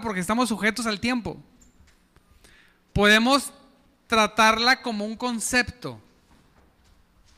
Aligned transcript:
porque 0.00 0.20
estamos 0.20 0.48
sujetos 0.48 0.86
al 0.86 1.00
tiempo. 1.00 1.36
Podemos 2.92 3.52
tratarla 4.06 4.82
como 4.82 5.04
un 5.04 5.16
concepto, 5.16 6.00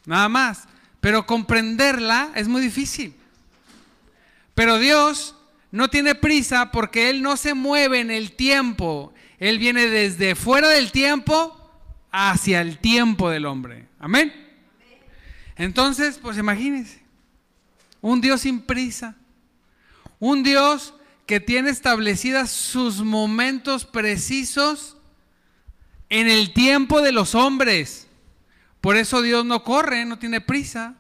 nada 0.07 0.29
más, 0.29 0.67
pero 1.01 1.27
comprenderla 1.27 2.33
es 2.35 2.49
muy 2.49 2.61
difícil. 2.63 3.15
Pero 4.55 4.79
Dios 4.79 5.35
no 5.71 5.89
tiene 5.89 6.15
prisa 6.15 6.71
porque 6.71 7.11
Él 7.11 7.23
no 7.23 7.37
se 7.37 7.55
mueve 7.55 8.01
en 8.01 8.11
el 8.11 8.33
tiempo, 8.33 9.13
Él 9.39 9.59
viene 9.59 9.87
desde 9.87 10.35
fuera 10.35 10.69
del 10.69 10.93
tiempo 10.93 11.61
hacia 12.11 12.61
el 12.61 12.79
tiempo 12.79 13.29
del 13.31 13.47
hombre. 13.47 13.89
Amén. 13.99 14.33
Entonces, 15.57 16.19
pues 16.19 16.39
imagínense, 16.39 17.03
un 18.01 18.21
Dios 18.21 18.43
sin 18.43 18.61
prisa, 18.61 19.17
un 20.19 20.43
Dios 20.43 20.95
que 21.27 21.41
tiene 21.41 21.71
establecidas 21.71 22.51
sus 22.51 23.03
momentos 23.03 23.85
precisos 23.85 24.97
en 26.11 26.29
el 26.29 26.53
tiempo 26.53 27.01
de 27.01 27.13
los 27.13 27.35
hombres. 27.35 28.09
Por 28.81 28.97
eso 28.97 29.23
Dios 29.23 29.45
no 29.45 29.65
corre, 29.65 30.05
no 30.05 30.19
tiene 30.19 30.41
prisa. 30.41 30.95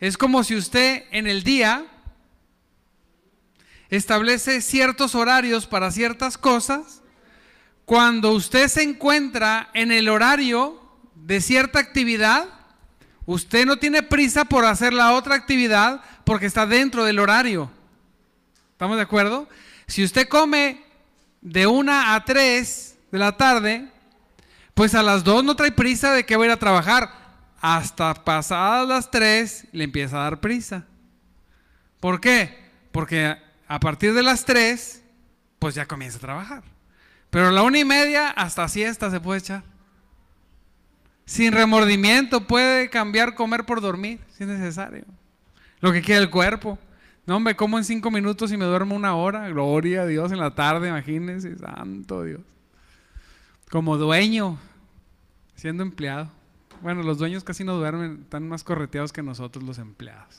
Es 0.00 0.18
como 0.18 0.42
si 0.42 0.56
usted 0.56 1.04
en 1.12 1.26
el 1.26 1.44
día 1.44 1.86
establece 3.88 4.60
ciertos 4.60 5.14
horarios 5.14 5.66
para 5.66 5.92
ciertas 5.92 6.36
cosas. 6.36 7.02
Cuando 7.84 8.32
usted 8.32 8.68
se 8.68 8.82
encuentra 8.82 9.70
en 9.74 9.92
el 9.92 10.08
horario 10.08 10.80
de 11.14 11.40
cierta 11.40 11.78
actividad, 11.78 12.48
usted 13.26 13.66
no 13.66 13.76
tiene 13.78 14.02
prisa 14.02 14.44
por 14.46 14.64
hacer 14.64 14.92
la 14.92 15.12
otra 15.12 15.36
actividad 15.36 16.02
porque 16.24 16.46
está 16.46 16.66
dentro 16.66 17.04
del 17.04 17.20
horario. 17.20 17.70
¿Estamos 18.84 18.98
de 18.98 19.04
acuerdo? 19.04 19.48
Si 19.86 20.04
usted 20.04 20.28
come 20.28 20.84
de 21.40 21.66
una 21.66 22.14
a 22.14 22.22
tres 22.22 22.98
de 23.10 23.18
la 23.18 23.34
tarde, 23.34 23.88
pues 24.74 24.94
a 24.94 25.02
las 25.02 25.24
dos 25.24 25.42
no 25.42 25.56
trae 25.56 25.72
prisa 25.72 26.12
de 26.12 26.26
que 26.26 26.36
va 26.36 26.42
a 26.42 26.46
ir 26.48 26.52
a 26.52 26.58
trabajar. 26.58 27.10
Hasta 27.62 28.12
pasadas 28.12 28.86
las 28.86 29.10
tres 29.10 29.66
le 29.72 29.84
empieza 29.84 30.18
a 30.18 30.24
dar 30.24 30.40
prisa. 30.40 30.84
¿Por 31.98 32.20
qué? 32.20 32.62
Porque 32.92 33.38
a 33.66 33.80
partir 33.80 34.12
de 34.12 34.22
las 34.22 34.44
tres, 34.44 35.02
pues 35.58 35.74
ya 35.74 35.86
comienza 35.86 36.18
a 36.18 36.20
trabajar. 36.20 36.62
Pero 37.30 37.48
a 37.48 37.52
la 37.52 37.62
una 37.62 37.78
y 37.78 37.86
media, 37.86 38.28
hasta 38.28 38.68
siesta 38.68 39.10
se 39.10 39.18
puede 39.18 39.38
echar. 39.40 39.62
Sin 41.24 41.52
remordimiento 41.52 42.46
puede 42.46 42.90
cambiar 42.90 43.34
comer 43.34 43.64
por 43.64 43.80
dormir, 43.80 44.20
si 44.36 44.42
es 44.42 44.48
necesario. 44.50 45.06
Lo 45.80 45.90
que 45.90 46.02
quiere 46.02 46.20
el 46.20 46.28
cuerpo. 46.28 46.78
No, 47.26 47.40
me 47.40 47.56
como 47.56 47.78
en 47.78 47.84
cinco 47.84 48.10
minutos 48.10 48.52
y 48.52 48.56
me 48.56 48.64
duermo 48.64 48.94
una 48.94 49.14
hora. 49.14 49.48
Gloria 49.48 50.02
a 50.02 50.06
Dios 50.06 50.30
en 50.32 50.38
la 50.38 50.54
tarde, 50.54 50.88
imagínense, 50.88 51.56
santo 51.56 52.22
Dios. 52.22 52.40
Como 53.70 53.96
dueño, 53.96 54.58
siendo 55.54 55.82
empleado. 55.82 56.30
Bueno, 56.82 57.02
los 57.02 57.18
dueños 57.18 57.44
casi 57.44 57.64
no 57.64 57.76
duermen, 57.76 58.20
están 58.24 58.46
más 58.48 58.62
correteados 58.62 59.12
que 59.12 59.22
nosotros 59.22 59.64
los 59.64 59.78
empleados. 59.78 60.38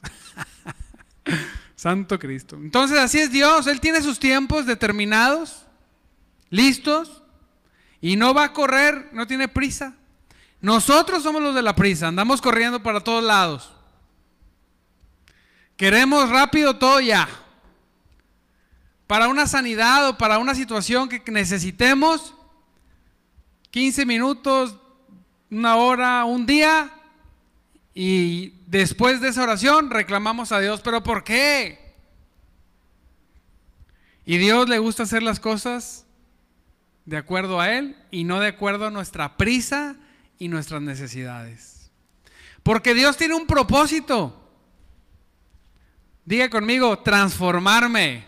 Santo 1.75 2.19
Cristo. 2.19 2.55
Entonces 2.55 2.99
así 2.99 3.19
es 3.19 3.31
Dios, 3.31 3.67
Él 3.67 3.79
tiene 3.79 4.01
sus 4.01 4.19
tiempos 4.19 4.65
determinados, 4.65 5.65
listos, 6.49 7.23
y 7.99 8.15
no 8.15 8.33
va 8.33 8.45
a 8.45 8.53
correr, 8.53 9.09
no 9.11 9.25
tiene 9.25 9.47
prisa. 9.47 9.95
Nosotros 10.61 11.23
somos 11.23 11.41
los 11.41 11.55
de 11.55 11.61
la 11.61 11.75
prisa, 11.75 12.07
andamos 12.07 12.41
corriendo 12.41 12.81
para 12.81 13.01
todos 13.01 13.23
lados. 13.23 13.74
Queremos 15.77 16.29
rápido 16.29 16.77
todo 16.77 16.99
ya. 16.99 17.27
Para 19.07 19.27
una 19.27 19.45
sanidad 19.45 20.09
o 20.09 20.17
para 20.17 20.39
una 20.39 20.55
situación 20.55 21.09
que 21.09 21.21
necesitemos, 21.31 22.33
15 23.71 24.05
minutos, 24.05 24.77
una 25.51 25.75
hora, 25.75 26.25
un 26.25 26.45
día, 26.45 26.91
y 27.93 28.53
después 28.67 29.21
de 29.21 29.29
esa 29.29 29.43
oración 29.43 29.89
reclamamos 29.89 30.51
a 30.51 30.59
Dios, 30.59 30.81
pero 30.81 31.03
¿por 31.03 31.23
qué? 31.23 31.93
Y 34.25 34.37
Dios 34.37 34.67
le 34.67 34.79
gusta 34.79 35.03
hacer 35.03 35.23
las 35.23 35.39
cosas 35.39 36.05
de 37.05 37.17
acuerdo 37.17 37.61
a 37.61 37.71
Él 37.71 37.95
y 38.11 38.23
no 38.23 38.39
de 38.39 38.47
acuerdo 38.47 38.87
a 38.87 38.91
nuestra 38.91 39.37
prisa 39.37 39.95
y 40.39 40.47
nuestras 40.47 40.81
necesidades. 40.81 41.91
Porque 42.63 42.95
Dios 42.95 43.15
tiene 43.15 43.35
un 43.35 43.45
propósito. 43.45 44.44
Diga 46.25 46.49
conmigo, 46.49 46.97
transformarme. 46.99 48.25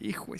Hijo 0.00 0.32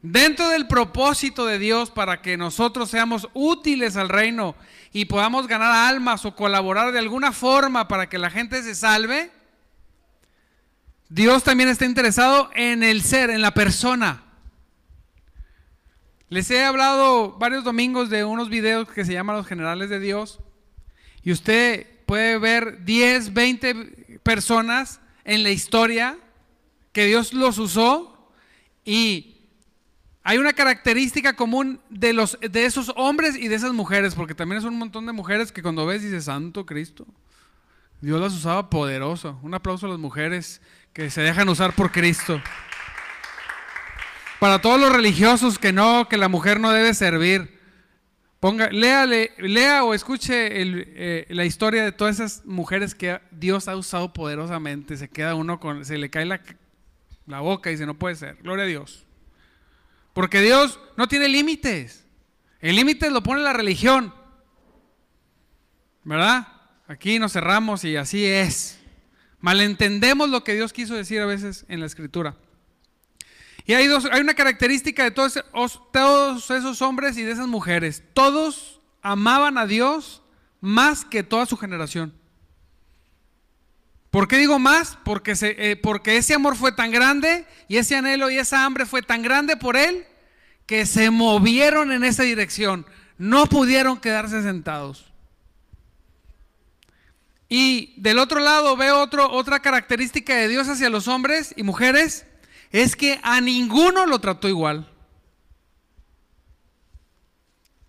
Dentro 0.00 0.48
del 0.48 0.66
propósito 0.66 1.44
de 1.44 1.58
Dios 1.58 1.90
para 1.90 2.22
que 2.22 2.38
nosotros 2.38 2.88
seamos 2.88 3.28
útiles 3.34 3.96
al 3.96 4.08
reino 4.08 4.54
y 4.92 5.04
podamos 5.04 5.46
ganar 5.46 5.72
almas 5.72 6.24
o 6.24 6.34
colaborar 6.34 6.92
de 6.92 7.00
alguna 7.00 7.32
forma 7.32 7.86
para 7.86 8.08
que 8.08 8.18
la 8.18 8.30
gente 8.30 8.62
se 8.62 8.74
salve, 8.74 9.30
Dios 11.10 11.44
también 11.44 11.68
está 11.68 11.84
interesado 11.84 12.50
en 12.54 12.82
el 12.82 13.02
ser, 13.02 13.28
en 13.28 13.42
la 13.42 13.52
persona. 13.52 14.22
Les 16.30 16.50
he 16.50 16.64
hablado 16.64 17.32
varios 17.32 17.62
domingos 17.62 18.08
de 18.08 18.24
unos 18.24 18.48
videos 18.48 18.88
que 18.88 19.04
se 19.04 19.12
llaman 19.12 19.36
Los 19.36 19.46
Generales 19.46 19.90
de 19.90 20.00
Dios 20.00 20.40
y 21.22 21.32
usted 21.32 21.86
puede 22.06 22.38
ver 22.38 22.84
10, 22.84 23.34
20 23.34 24.20
personas 24.22 25.00
en 25.26 25.42
la 25.42 25.50
historia 25.50 26.16
que 26.92 27.04
Dios 27.04 27.34
los 27.34 27.58
usó 27.58 28.30
y 28.84 29.34
hay 30.22 30.38
una 30.38 30.54
característica 30.54 31.34
común 31.34 31.80
de, 31.90 32.12
los, 32.12 32.38
de 32.40 32.64
esos 32.64 32.92
hombres 32.96 33.36
y 33.36 33.48
de 33.48 33.56
esas 33.56 33.72
mujeres, 33.72 34.14
porque 34.14 34.34
también 34.34 34.58
es 34.58 34.64
un 34.64 34.78
montón 34.78 35.04
de 35.04 35.12
mujeres 35.12 35.52
que 35.52 35.62
cuando 35.62 35.84
ves 35.84 36.02
dices, 36.02 36.24
Santo 36.24 36.64
Cristo, 36.64 37.06
Dios 38.00 38.20
las 38.20 38.32
usaba 38.32 38.70
poderoso. 38.70 39.38
Un 39.42 39.54
aplauso 39.54 39.86
a 39.86 39.90
las 39.90 39.98
mujeres 39.98 40.60
que 40.92 41.10
se 41.10 41.20
dejan 41.20 41.48
usar 41.48 41.74
por 41.74 41.92
Cristo. 41.92 42.40
Para 44.38 44.60
todos 44.60 44.80
los 44.80 44.92
religiosos 44.92 45.58
que 45.58 45.72
no, 45.72 46.08
que 46.08 46.16
la 46.16 46.28
mujer 46.28 46.60
no 46.60 46.70
debe 46.70 46.94
servir. 46.94 47.55
Ponga, 48.46 48.68
lea 48.70 49.82
o 49.82 49.92
escuche 49.92 50.46
eh, 50.52 51.26
la 51.30 51.44
historia 51.44 51.82
de 51.82 51.90
todas 51.90 52.20
esas 52.20 52.46
mujeres 52.46 52.94
que 52.94 53.20
Dios 53.32 53.66
ha 53.66 53.74
usado 53.74 54.12
poderosamente. 54.12 54.96
Se 54.96 55.08
queda 55.08 55.34
uno 55.34 55.58
con, 55.58 55.84
se 55.84 55.98
le 55.98 56.10
cae 56.10 56.26
la, 56.26 56.40
la 57.26 57.40
boca 57.40 57.70
y 57.70 57.72
dice, 57.72 57.86
no 57.86 57.98
puede 57.98 58.14
ser. 58.14 58.36
Gloria 58.44 58.62
a 58.62 58.68
Dios. 58.68 59.04
Porque 60.12 60.42
Dios 60.42 60.78
no 60.96 61.08
tiene 61.08 61.26
límites. 61.26 62.06
El 62.60 62.76
límite 62.76 63.10
lo 63.10 63.20
pone 63.20 63.42
la 63.42 63.52
religión. 63.52 64.14
¿Verdad? 66.04 66.46
Aquí 66.86 67.18
nos 67.18 67.32
cerramos 67.32 67.82
y 67.82 67.96
así 67.96 68.24
es. 68.26 68.78
Malentendemos 69.40 70.30
lo 70.30 70.44
que 70.44 70.54
Dios 70.54 70.72
quiso 70.72 70.94
decir 70.94 71.20
a 71.20 71.26
veces 71.26 71.64
en 71.66 71.80
la 71.80 71.86
escritura. 71.86 72.36
Y 73.66 73.74
hay, 73.74 73.88
dos, 73.88 74.06
hay 74.12 74.20
una 74.20 74.34
característica 74.34 75.02
de 75.02 75.10
todos, 75.10 75.36
esos 76.50 76.82
hombres 76.82 77.16
y 77.18 77.22
de 77.22 77.32
esas 77.32 77.48
mujeres. 77.48 78.04
Todos 78.14 78.80
amaban 79.02 79.58
a 79.58 79.66
Dios 79.66 80.22
más 80.60 81.04
que 81.04 81.24
toda 81.24 81.46
su 81.46 81.56
generación. 81.56 82.14
¿Por 84.10 84.28
qué 84.28 84.38
digo 84.38 84.60
más? 84.60 84.96
Eh, 85.42 85.78
porque 85.82 86.16
ese 86.16 86.34
amor 86.34 86.54
fue 86.54 86.70
tan 86.70 86.92
grande 86.92 87.44
y 87.66 87.78
ese 87.78 87.96
anhelo 87.96 88.30
y 88.30 88.38
esa 88.38 88.64
hambre 88.64 88.86
fue 88.86 89.02
tan 89.02 89.22
grande 89.22 89.56
por 89.56 89.76
él 89.76 90.06
que 90.64 90.86
se 90.86 91.10
movieron 91.10 91.90
en 91.90 92.04
esa 92.04 92.22
dirección. 92.22 92.86
No 93.18 93.46
pudieron 93.46 93.98
quedarse 93.98 94.42
sentados. 94.42 95.12
Y 97.48 97.94
del 98.00 98.20
otro 98.20 98.38
lado 98.38 98.76
veo 98.76 99.08
otra 99.12 99.60
característica 99.60 100.36
de 100.36 100.48
Dios 100.48 100.68
hacia 100.68 100.88
los 100.88 101.08
hombres 101.08 101.52
y 101.56 101.64
mujeres 101.64 102.26
es 102.70 102.96
que 102.96 103.20
a 103.22 103.40
ninguno 103.40 104.06
lo 104.06 104.18
trató 104.18 104.48
igual. 104.48 104.90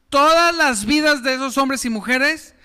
Todas 0.09 0.55
las 0.55 0.85
vidas 0.85 1.23
de 1.23 1.35
esos 1.35 1.57
hombres 1.57 1.83
y 1.85 1.89
mujeres, 1.89 2.55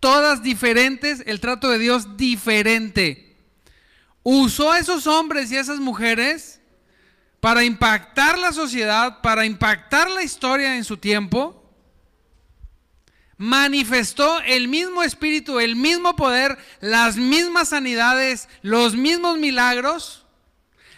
todas 0.00 0.42
diferentes, 0.42 1.22
el 1.26 1.40
trato 1.40 1.70
de 1.70 1.78
Dios 1.78 2.16
diferente. 2.16 3.36
Usó 4.22 4.72
a 4.72 4.78
esos 4.78 5.06
hombres 5.06 5.50
y 5.50 5.56
a 5.56 5.60
esas 5.60 5.78
mujeres 5.78 6.60
para 7.40 7.64
impactar 7.64 8.38
la 8.38 8.52
sociedad, 8.52 9.20
para 9.22 9.46
impactar 9.46 10.10
la 10.10 10.22
historia 10.22 10.76
en 10.76 10.84
su 10.84 10.96
tiempo. 10.96 11.54
Manifestó 13.36 14.40
el 14.40 14.66
mismo 14.66 15.04
espíritu, 15.04 15.60
el 15.60 15.76
mismo 15.76 16.16
poder, 16.16 16.58
las 16.80 17.16
mismas 17.16 17.68
sanidades, 17.68 18.48
los 18.62 18.96
mismos 18.96 19.38
milagros 19.38 20.26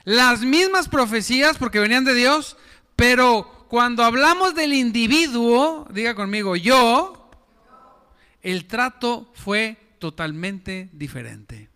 las 0.05 0.41
mismas 0.41 0.88
profecías 0.88 1.58
porque 1.58 1.79
venían 1.79 2.05
de 2.05 2.14
Dios, 2.14 2.56
pero 2.97 3.67
cuando 3.69 4.02
hablamos 4.05 4.55
del 4.55 4.73
individuo, 4.73 5.87
diga 5.93 6.14
conmigo, 6.14 6.56
yo, 6.56 7.31
el 8.43 8.67
trato 8.67 9.31
fue 9.35 9.76
totalmente 9.99 10.88
diferente. 10.93 11.69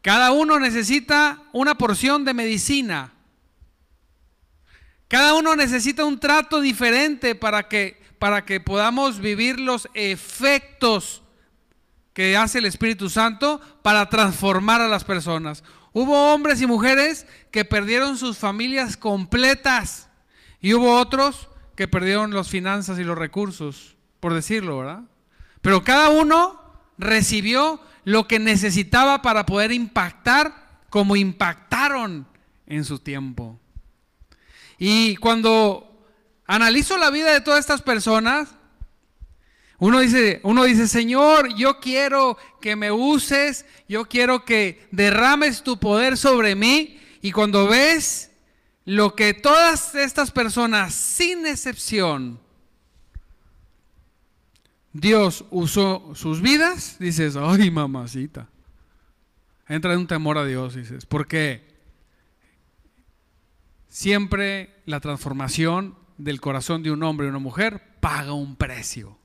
Cada 0.00 0.30
uno 0.30 0.60
necesita 0.60 1.42
una 1.52 1.76
porción 1.76 2.24
de 2.24 2.32
medicina. 2.32 3.12
Cada 5.08 5.34
uno 5.34 5.56
necesita 5.56 6.04
un 6.04 6.20
trato 6.20 6.60
diferente 6.60 7.34
para 7.34 7.68
que, 7.68 8.00
para 8.18 8.44
que 8.44 8.60
podamos 8.60 9.20
vivir 9.20 9.58
los 9.60 9.88
efectos 9.94 11.22
que 12.12 12.36
hace 12.36 12.58
el 12.58 12.66
Espíritu 12.66 13.10
Santo 13.10 13.60
para 13.82 14.08
transformar 14.08 14.80
a 14.80 14.88
las 14.88 15.04
personas. 15.04 15.62
Hubo 15.98 16.34
hombres 16.34 16.60
y 16.60 16.66
mujeres 16.66 17.26
que 17.50 17.64
perdieron 17.64 18.18
sus 18.18 18.36
familias 18.36 18.98
completas 18.98 20.10
y 20.60 20.74
hubo 20.74 20.94
otros 20.98 21.48
que 21.74 21.88
perdieron 21.88 22.34
las 22.34 22.50
finanzas 22.50 22.98
y 22.98 23.02
los 23.02 23.16
recursos, 23.16 23.96
por 24.20 24.34
decirlo, 24.34 24.76
¿verdad? 24.76 25.04
Pero 25.62 25.84
cada 25.84 26.10
uno 26.10 26.60
recibió 26.98 27.80
lo 28.04 28.28
que 28.28 28.38
necesitaba 28.38 29.22
para 29.22 29.46
poder 29.46 29.72
impactar 29.72 30.82
como 30.90 31.16
impactaron 31.16 32.28
en 32.66 32.84
su 32.84 32.98
tiempo. 32.98 33.58
Y 34.76 35.16
cuando 35.16 36.06
analizo 36.46 36.98
la 36.98 37.08
vida 37.08 37.32
de 37.32 37.40
todas 37.40 37.60
estas 37.60 37.80
personas, 37.80 38.50
uno 39.78 40.00
dice, 40.00 40.40
uno 40.42 40.64
dice, 40.64 40.88
Señor, 40.88 41.54
yo 41.54 41.80
quiero 41.80 42.38
que 42.60 42.76
me 42.76 42.90
uses, 42.90 43.66
yo 43.88 44.06
quiero 44.06 44.44
que 44.44 44.86
derrames 44.90 45.62
tu 45.62 45.78
poder 45.78 46.16
sobre 46.16 46.54
mí. 46.54 46.98
Y 47.20 47.32
cuando 47.32 47.68
ves 47.68 48.32
lo 48.86 49.14
que 49.14 49.34
todas 49.34 49.94
estas 49.94 50.30
personas, 50.30 50.94
sin 50.94 51.46
excepción, 51.46 52.40
Dios 54.94 55.44
usó 55.50 56.12
sus 56.14 56.40
vidas, 56.40 56.96
dices, 56.98 57.36
ay 57.36 57.70
mamacita. 57.70 58.48
Entra 59.68 59.92
en 59.92 60.00
un 60.00 60.06
temor 60.06 60.38
a 60.38 60.46
Dios, 60.46 60.74
dices, 60.74 61.04
porque 61.04 61.66
siempre 63.88 64.74
la 64.86 65.00
transformación 65.00 65.98
del 66.16 66.40
corazón 66.40 66.82
de 66.82 66.92
un 66.92 67.02
hombre 67.02 67.26
y 67.26 67.30
una 67.30 67.40
mujer 67.40 67.82
paga 68.00 68.32
un 68.32 68.56
precio. 68.56 69.18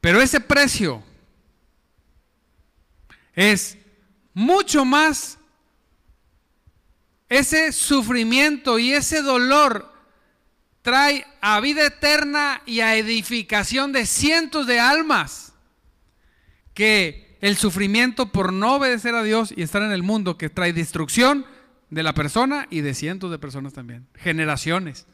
Pero 0.00 0.20
ese 0.20 0.40
precio 0.40 1.02
es 3.34 3.76
mucho 4.32 4.84
más, 4.84 5.38
ese 7.28 7.72
sufrimiento 7.72 8.78
y 8.78 8.92
ese 8.92 9.22
dolor 9.22 9.92
trae 10.82 11.26
a 11.40 11.60
vida 11.60 11.86
eterna 11.86 12.62
y 12.66 12.80
a 12.80 12.96
edificación 12.96 13.92
de 13.92 14.06
cientos 14.06 14.66
de 14.66 14.80
almas 14.80 15.52
que 16.74 17.36
el 17.40 17.56
sufrimiento 17.56 18.32
por 18.32 18.52
no 18.52 18.76
obedecer 18.76 19.14
a 19.14 19.22
Dios 19.22 19.52
y 19.54 19.62
estar 19.62 19.82
en 19.82 19.92
el 19.92 20.02
mundo 20.02 20.38
que 20.38 20.48
trae 20.48 20.72
destrucción 20.72 21.46
de 21.90 22.02
la 22.02 22.14
persona 22.14 22.66
y 22.70 22.80
de 22.80 22.94
cientos 22.94 23.30
de 23.30 23.38
personas 23.38 23.72
también, 23.72 24.06
generaciones. 24.14 25.06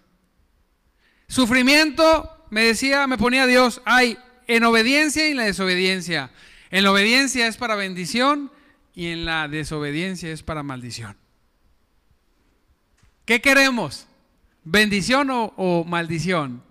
Sufrimiento, 1.28 2.46
me 2.50 2.62
decía, 2.62 3.06
me 3.06 3.18
ponía 3.18 3.46
Dios, 3.46 3.80
hay 3.84 4.18
en 4.46 4.64
obediencia 4.64 5.26
y 5.26 5.32
en 5.32 5.36
la 5.36 5.44
desobediencia. 5.44 6.30
En 6.70 6.84
la 6.84 6.92
obediencia 6.92 7.46
es 7.46 7.56
para 7.56 7.76
bendición 7.76 8.50
y 8.94 9.08
en 9.08 9.24
la 9.24 9.48
desobediencia 9.48 10.30
es 10.32 10.42
para 10.42 10.62
maldición. 10.62 11.16
¿Qué 13.24 13.40
queremos? 13.40 14.06
¿Bendición 14.64 15.28
o, 15.30 15.84
maldición? 15.84 16.62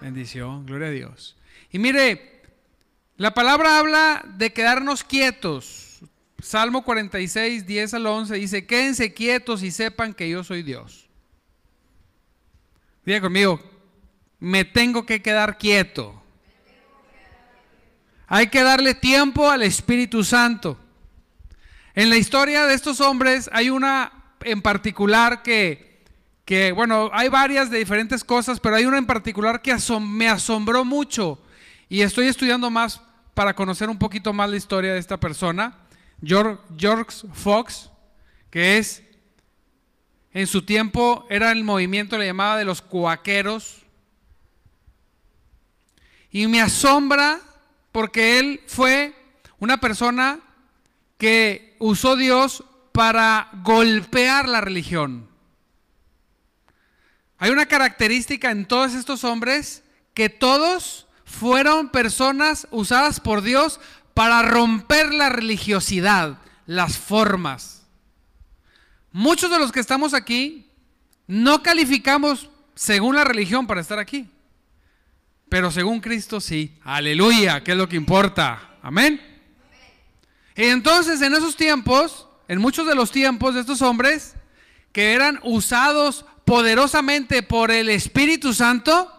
bendición, 0.00 0.66
gloria 0.66 0.88
a 0.88 0.90
Dios. 0.90 1.36
Y 1.72 1.78
mire, 1.78 2.42
la 3.16 3.34
palabra 3.34 3.78
habla 3.78 4.24
de 4.36 4.52
quedarnos 4.52 5.04
quietos. 5.04 6.00
Salmo 6.40 6.82
46, 6.82 7.66
10 7.66 7.94
al 7.94 8.06
11 8.06 8.34
dice, 8.34 8.66
quédense 8.66 9.12
quietos 9.12 9.62
y 9.62 9.70
sepan 9.70 10.14
que 10.14 10.28
yo 10.28 10.42
soy 10.42 10.62
Dios. 10.62 11.08
Diga 13.04 13.20
conmigo, 13.20 13.60
me 14.38 14.64
tengo 14.64 15.04
que 15.04 15.20
quedar 15.22 15.58
quieto. 15.58 16.19
Hay 18.32 18.46
que 18.46 18.62
darle 18.62 18.94
tiempo 18.94 19.50
al 19.50 19.60
Espíritu 19.62 20.22
Santo. 20.22 20.78
En 21.96 22.10
la 22.10 22.16
historia 22.16 22.64
de 22.64 22.74
estos 22.74 23.00
hombres 23.00 23.50
hay 23.52 23.70
una 23.70 24.12
en 24.42 24.62
particular 24.62 25.42
que, 25.42 26.04
que 26.44 26.70
bueno, 26.70 27.10
hay 27.12 27.28
varias 27.28 27.70
de 27.70 27.78
diferentes 27.78 28.22
cosas, 28.22 28.60
pero 28.60 28.76
hay 28.76 28.86
una 28.86 28.98
en 28.98 29.06
particular 29.06 29.60
que 29.60 29.76
me 30.00 30.28
asombró 30.28 30.84
mucho 30.84 31.42
y 31.88 32.02
estoy 32.02 32.28
estudiando 32.28 32.70
más 32.70 33.00
para 33.34 33.56
conocer 33.56 33.90
un 33.90 33.98
poquito 33.98 34.32
más 34.32 34.48
la 34.48 34.56
historia 34.56 34.92
de 34.92 35.00
esta 35.00 35.18
persona, 35.18 35.76
George, 36.22 36.62
George 36.78 37.26
Fox, 37.32 37.90
que 38.48 38.78
es, 38.78 39.02
en 40.32 40.46
su 40.46 40.62
tiempo 40.62 41.26
era 41.30 41.50
el 41.50 41.64
movimiento, 41.64 42.16
le 42.16 42.26
llamaba 42.26 42.58
de 42.58 42.64
los 42.64 42.80
cuaqueros, 42.80 43.82
y 46.30 46.46
me 46.46 46.60
asombra 46.60 47.40
porque 47.92 48.38
él 48.38 48.60
fue 48.66 49.14
una 49.58 49.78
persona 49.78 50.40
que 51.18 51.76
usó 51.78 52.16
Dios 52.16 52.64
para 52.92 53.50
golpear 53.62 54.48
la 54.48 54.60
religión. 54.60 55.28
Hay 57.38 57.50
una 57.50 57.66
característica 57.66 58.50
en 58.50 58.66
todos 58.66 58.94
estos 58.94 59.24
hombres 59.24 59.82
que 60.14 60.28
todos 60.28 61.06
fueron 61.24 61.88
personas 61.90 62.66
usadas 62.70 63.20
por 63.20 63.42
Dios 63.42 63.80
para 64.14 64.42
romper 64.42 65.14
la 65.14 65.28
religiosidad, 65.28 66.38
las 66.66 66.98
formas. 66.98 67.86
Muchos 69.12 69.50
de 69.50 69.58
los 69.58 69.72
que 69.72 69.80
estamos 69.80 70.14
aquí 70.14 70.70
no 71.26 71.62
calificamos 71.62 72.50
según 72.74 73.16
la 73.16 73.24
religión 73.24 73.66
para 73.66 73.80
estar 73.80 73.98
aquí. 73.98 74.28
Pero 75.50 75.70
según 75.70 76.00
Cristo 76.00 76.40
sí. 76.40 76.78
Aleluya, 76.82 77.62
que 77.62 77.72
es 77.72 77.76
lo 77.76 77.88
que 77.88 77.96
importa. 77.96 78.78
Amén. 78.82 79.20
Y 80.56 80.64
entonces 80.64 81.20
en 81.20 81.34
esos 81.34 81.56
tiempos, 81.56 82.28
en 82.48 82.60
muchos 82.60 82.86
de 82.86 82.94
los 82.94 83.10
tiempos 83.10 83.54
de 83.54 83.60
estos 83.60 83.82
hombres 83.82 84.34
que 84.92 85.12
eran 85.12 85.40
usados 85.42 86.24
poderosamente 86.44 87.42
por 87.42 87.70
el 87.70 87.88
Espíritu 87.88 88.54
Santo, 88.54 89.12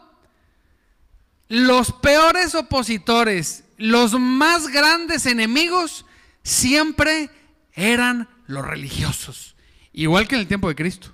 los 1.49 1.91
peores 1.91 2.55
opositores, 2.55 3.65
los 3.77 4.17
más 4.17 4.69
grandes 4.69 5.25
enemigos, 5.25 6.05
siempre 6.43 7.29
eran 7.73 8.29
los 8.47 8.65
religiosos. 8.65 9.55
Igual 9.91 10.29
que 10.29 10.35
en 10.35 10.41
el 10.41 10.47
tiempo 10.47 10.69
de 10.69 10.75
Cristo. 10.75 11.13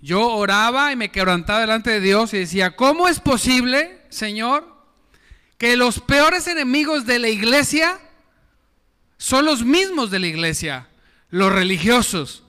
Yo 0.00 0.28
oraba 0.28 0.92
y 0.92 0.96
me 0.96 1.10
quebrantaba 1.10 1.60
delante 1.60 1.90
de 1.90 2.00
Dios 2.00 2.32
y 2.32 2.38
decía, 2.38 2.76
¿cómo 2.76 3.08
es 3.08 3.20
posible, 3.20 4.00
Señor, 4.10 4.76
que 5.56 5.76
los 5.76 6.00
peores 6.00 6.46
enemigos 6.46 7.04
de 7.04 7.18
la 7.18 7.28
iglesia 7.28 7.98
son 9.16 9.44
los 9.44 9.64
mismos 9.64 10.10
de 10.10 10.20
la 10.20 10.28
iglesia, 10.28 10.88
los 11.30 11.52
religiosos, 11.52 12.44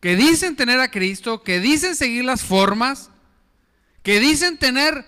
que 0.00 0.14
dicen 0.14 0.54
tener 0.54 0.78
a 0.80 0.90
Cristo, 0.90 1.42
que 1.42 1.58
dicen 1.60 1.96
seguir 1.96 2.24
las 2.24 2.44
formas, 2.44 3.10
que 4.02 4.20
dicen 4.20 4.58
tener 4.58 5.04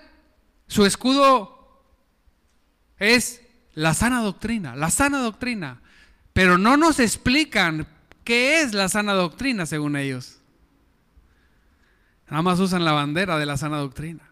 su 0.66 0.84
escudo 0.84 1.84
es 2.98 3.42
la 3.74 3.94
sana 3.94 4.20
doctrina, 4.20 4.74
la 4.74 4.90
sana 4.90 5.18
doctrina, 5.18 5.82
pero 6.32 6.58
no 6.58 6.76
nos 6.76 6.98
explican 6.98 7.86
qué 8.24 8.62
es 8.62 8.72
la 8.74 8.88
sana 8.88 9.12
doctrina 9.12 9.66
según 9.66 9.96
ellos. 9.96 10.35
Nada 12.28 12.42
más 12.42 12.58
usan 12.58 12.84
la 12.84 12.92
bandera 12.92 13.38
de 13.38 13.46
la 13.46 13.56
sana 13.56 13.78
doctrina. 13.78 14.30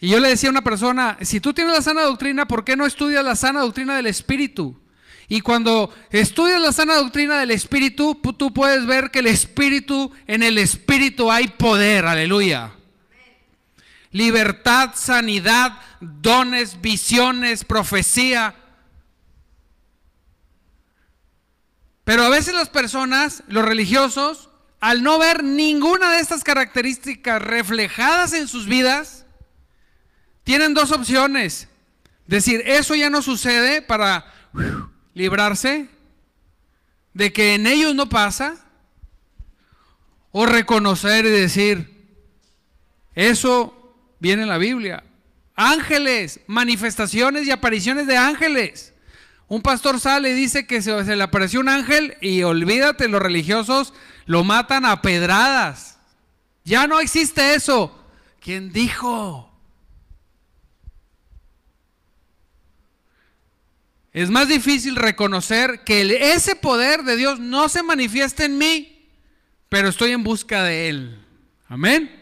Y 0.00 0.08
yo 0.08 0.20
le 0.20 0.28
decía 0.28 0.48
a 0.48 0.52
una 0.52 0.62
persona, 0.62 1.18
si 1.22 1.40
tú 1.40 1.52
tienes 1.52 1.74
la 1.74 1.82
sana 1.82 2.02
doctrina, 2.02 2.46
¿por 2.46 2.64
qué 2.64 2.76
no 2.76 2.86
estudias 2.86 3.24
la 3.24 3.34
sana 3.34 3.60
doctrina 3.60 3.96
del 3.96 4.06
Espíritu? 4.06 4.80
Y 5.26 5.40
cuando 5.40 5.92
estudias 6.10 6.60
la 6.60 6.72
sana 6.72 6.94
doctrina 6.94 7.38
del 7.40 7.50
Espíritu, 7.50 8.14
tú 8.14 8.54
puedes 8.54 8.86
ver 8.86 9.10
que 9.10 9.18
el 9.18 9.26
Espíritu, 9.26 10.12
en 10.26 10.42
el 10.42 10.56
Espíritu 10.56 11.30
hay 11.30 11.48
poder, 11.48 12.06
aleluya. 12.06 12.72
Libertad, 14.12 14.92
sanidad, 14.94 15.80
dones, 16.00 16.80
visiones, 16.80 17.64
profecía. 17.64 18.54
Pero 22.04 22.22
a 22.22 22.30
veces 22.30 22.54
las 22.54 22.70
personas, 22.70 23.42
los 23.48 23.64
religiosos, 23.64 24.47
al 24.80 25.02
no 25.02 25.18
ver 25.18 25.42
ninguna 25.42 26.12
de 26.12 26.20
estas 26.20 26.44
características 26.44 27.42
reflejadas 27.42 28.32
en 28.32 28.46
sus 28.46 28.66
vidas, 28.66 29.26
tienen 30.44 30.74
dos 30.74 30.92
opciones. 30.92 31.68
Decir, 32.26 32.62
eso 32.66 32.94
ya 32.94 33.10
no 33.10 33.22
sucede 33.22 33.82
para 33.82 34.32
librarse 35.14 35.88
de 37.12 37.32
que 37.32 37.54
en 37.54 37.66
ellos 37.66 37.94
no 37.94 38.08
pasa. 38.08 38.56
O 40.30 40.46
reconocer 40.46 41.24
y 41.24 41.30
decir, 41.30 42.06
eso 43.14 43.96
viene 44.20 44.42
en 44.42 44.48
la 44.48 44.58
Biblia. 44.58 45.02
Ángeles, 45.56 46.40
manifestaciones 46.46 47.46
y 47.46 47.50
apariciones 47.50 48.06
de 48.06 48.16
ángeles. 48.16 48.92
Un 49.48 49.62
pastor 49.62 49.98
sale 49.98 50.30
y 50.30 50.34
dice 50.34 50.66
que 50.66 50.82
se, 50.82 51.04
se 51.04 51.16
le 51.16 51.22
apareció 51.22 51.60
un 51.60 51.70
ángel 51.70 52.16
y 52.20 52.42
olvídate, 52.42 53.08
los 53.08 53.22
religiosos 53.22 53.94
lo 54.28 54.44
matan 54.44 54.84
a 54.84 55.00
pedradas. 55.00 55.98
Ya 56.62 56.86
no 56.86 57.00
existe 57.00 57.54
eso. 57.54 57.98
¿Quién 58.40 58.70
dijo? 58.70 59.50
Es 64.12 64.28
más 64.28 64.48
difícil 64.48 64.96
reconocer 64.96 65.82
que 65.82 66.32
ese 66.34 66.56
poder 66.56 67.04
de 67.04 67.16
Dios 67.16 67.40
no 67.40 67.70
se 67.70 67.82
manifiesta 67.82 68.44
en 68.44 68.58
mí, 68.58 69.08
pero 69.70 69.88
estoy 69.88 70.12
en 70.12 70.22
busca 70.22 70.62
de 70.62 70.90
Él. 70.90 71.26
Amén. 71.66 72.14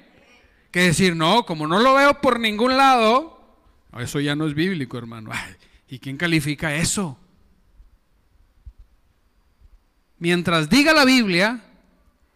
Que 0.70 0.82
decir, 0.82 1.16
no, 1.16 1.44
como 1.44 1.66
no 1.66 1.80
lo 1.80 1.94
veo 1.94 2.20
por 2.20 2.38
ningún 2.38 2.76
lado, 2.76 3.58
eso 3.98 4.20
ya 4.20 4.36
no 4.36 4.46
es 4.46 4.54
bíblico, 4.54 4.96
hermano. 4.96 5.30
¿Y 5.88 5.98
quién 5.98 6.16
califica 6.16 6.76
eso? 6.76 7.18
Mientras 10.18 10.70
diga 10.70 10.92
la 10.92 11.04
Biblia, 11.04 11.65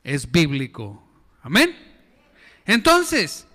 es 0.05 0.31
bíblico. 0.31 1.03
Amén. 1.43 1.77
Entonces, 2.67 3.47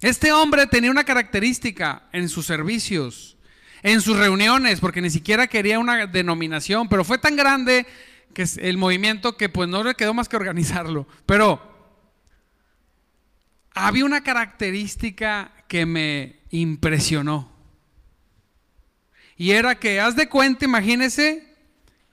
este 0.00 0.32
hombre 0.32 0.66
tenía 0.66 0.90
una 0.90 1.04
característica 1.04 2.08
en 2.12 2.28
sus 2.28 2.46
servicios, 2.46 3.36
en 3.82 4.00
sus 4.00 4.16
reuniones, 4.16 4.80
porque 4.80 5.00
ni 5.00 5.10
siquiera 5.10 5.46
quería 5.46 5.78
una 5.78 6.06
denominación, 6.06 6.88
pero 6.88 7.04
fue 7.04 7.18
tan 7.18 7.36
grande 7.36 7.86
que 8.32 8.44
el 8.58 8.76
movimiento 8.76 9.36
que 9.36 9.48
pues 9.48 9.68
no 9.68 9.84
le 9.84 9.94
quedó 9.94 10.12
más 10.12 10.28
que 10.28 10.36
organizarlo. 10.36 11.06
Pero 11.26 11.62
había 13.72 14.04
una 14.04 14.22
característica 14.22 15.52
que 15.68 15.86
me 15.86 16.40
impresionó. 16.50 17.52
Y 19.36 19.50
era 19.50 19.74
que, 19.76 20.00
haz 20.00 20.16
de 20.16 20.28
cuenta, 20.28 20.64
imagínese 20.64 21.53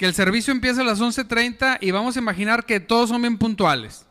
que 0.01 0.07
el 0.07 0.15
servicio 0.15 0.51
empieza 0.51 0.81
a 0.81 0.83
las 0.83 0.99
11.30 0.99 1.77
y 1.79 1.91
vamos 1.91 2.15
a 2.15 2.19
imaginar 2.19 2.65
que 2.65 2.79
todos 2.79 3.09
son 3.09 3.21
bien 3.21 3.37
puntuales. 3.37 4.03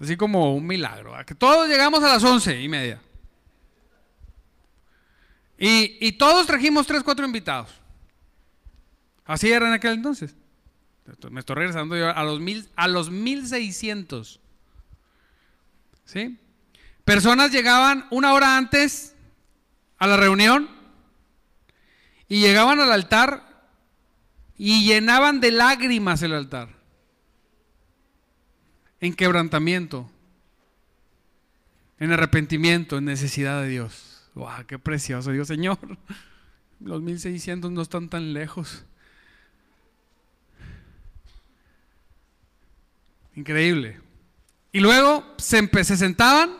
Así 0.00 0.16
como 0.16 0.54
un 0.54 0.64
milagro, 0.64 1.12
que 1.26 1.34
todos 1.34 1.68
llegamos 1.68 2.04
a 2.04 2.06
las 2.06 2.22
11 2.22 2.62
y 2.62 2.68
media. 2.68 3.00
Y, 5.58 6.12
todos 6.12 6.46
trajimos 6.46 6.86
3, 6.86 7.02
4 7.02 7.26
invitados. 7.26 7.70
Así 9.24 9.50
era 9.50 9.66
en 9.66 9.72
aquel 9.72 9.94
entonces. 9.94 10.36
Me 11.28 11.40
estoy 11.40 11.56
regresando 11.56 11.96
yo 11.96 12.08
a 12.08 12.22
los, 12.22 12.38
mil, 12.38 12.68
a 12.76 12.86
los 12.86 13.10
1600. 13.10 14.38
¿Sí? 16.04 16.38
Personas 17.04 17.50
llegaban 17.50 18.06
una 18.12 18.34
hora 18.34 18.56
antes 18.56 19.16
a 19.98 20.06
la 20.06 20.16
reunión 20.16 20.70
y 22.28 22.38
llegaban 22.38 22.78
al 22.78 22.92
altar 22.92 23.51
y 24.64 24.84
llenaban 24.84 25.40
de 25.40 25.50
lágrimas 25.50 26.22
el 26.22 26.32
altar. 26.34 26.68
En 29.00 29.12
quebrantamiento, 29.12 30.08
en 31.98 32.12
arrepentimiento, 32.12 32.96
en 32.96 33.06
necesidad 33.06 33.60
de 33.60 33.68
Dios. 33.70 34.30
¡Wow! 34.34 34.64
¡Qué 34.68 34.78
precioso! 34.78 35.32
Dios, 35.32 35.48
Señor, 35.48 35.80
los 36.78 37.02
1600 37.02 37.72
no 37.72 37.82
están 37.82 38.08
tan 38.08 38.32
lejos. 38.32 38.84
Increíble. 43.34 44.00
Y 44.70 44.78
luego 44.78 45.26
se, 45.38 45.68
se 45.82 45.96
sentaban 45.96 46.52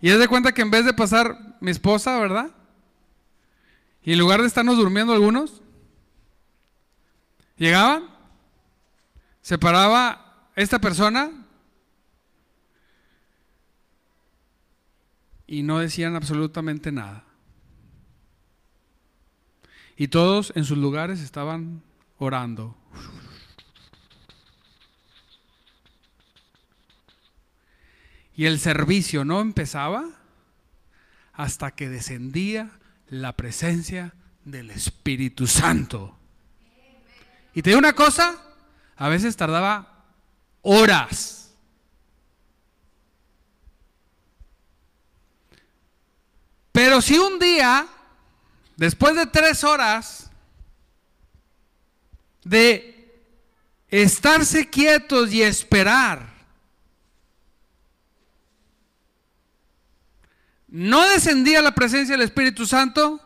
y 0.00 0.08
es 0.08 0.18
de 0.18 0.28
cuenta 0.28 0.52
que 0.52 0.62
en 0.62 0.70
vez 0.70 0.86
de 0.86 0.94
pasar 0.94 1.58
mi 1.60 1.70
esposa, 1.70 2.18
¿verdad? 2.18 2.50
Y 4.02 4.14
en 4.14 4.18
lugar 4.18 4.40
de 4.40 4.46
estarnos 4.46 4.78
durmiendo 4.78 5.12
algunos, 5.12 5.60
llegaban, 7.56 8.08
se 9.42 9.58
paraba 9.58 10.50
esta 10.56 10.80
persona 10.80 11.30
y 15.46 15.62
no 15.62 15.78
decían 15.78 16.16
absolutamente 16.16 16.90
nada. 16.92 17.24
Y 19.96 20.08
todos 20.08 20.52
en 20.56 20.64
sus 20.64 20.78
lugares 20.78 21.20
estaban 21.20 21.82
orando. 22.18 22.76
Y 28.36 28.46
el 28.46 28.58
servicio 28.58 29.24
no 29.24 29.40
empezaba 29.40 30.04
hasta 31.32 31.72
que 31.72 31.88
descendía 31.88 32.70
la 33.08 33.36
presencia 33.36 34.14
del 34.44 34.70
Espíritu 34.70 35.46
Santo. 35.46 36.18
Y 37.54 37.62
te 37.62 37.70
digo 37.70 37.78
una 37.78 37.92
cosa, 37.92 38.36
a 38.96 39.08
veces 39.08 39.36
tardaba 39.36 40.04
horas. 40.62 41.52
Pero 46.72 47.00
si 47.00 47.16
un 47.16 47.38
día, 47.38 47.86
después 48.76 49.14
de 49.14 49.26
tres 49.26 49.62
horas 49.62 50.28
de 52.42 53.22
estarse 53.88 54.68
quietos 54.68 55.32
y 55.32 55.42
esperar, 55.42 56.34
no 60.66 61.08
descendía 61.08 61.62
la 61.62 61.76
presencia 61.76 62.16
del 62.16 62.24
Espíritu 62.24 62.66
Santo, 62.66 63.20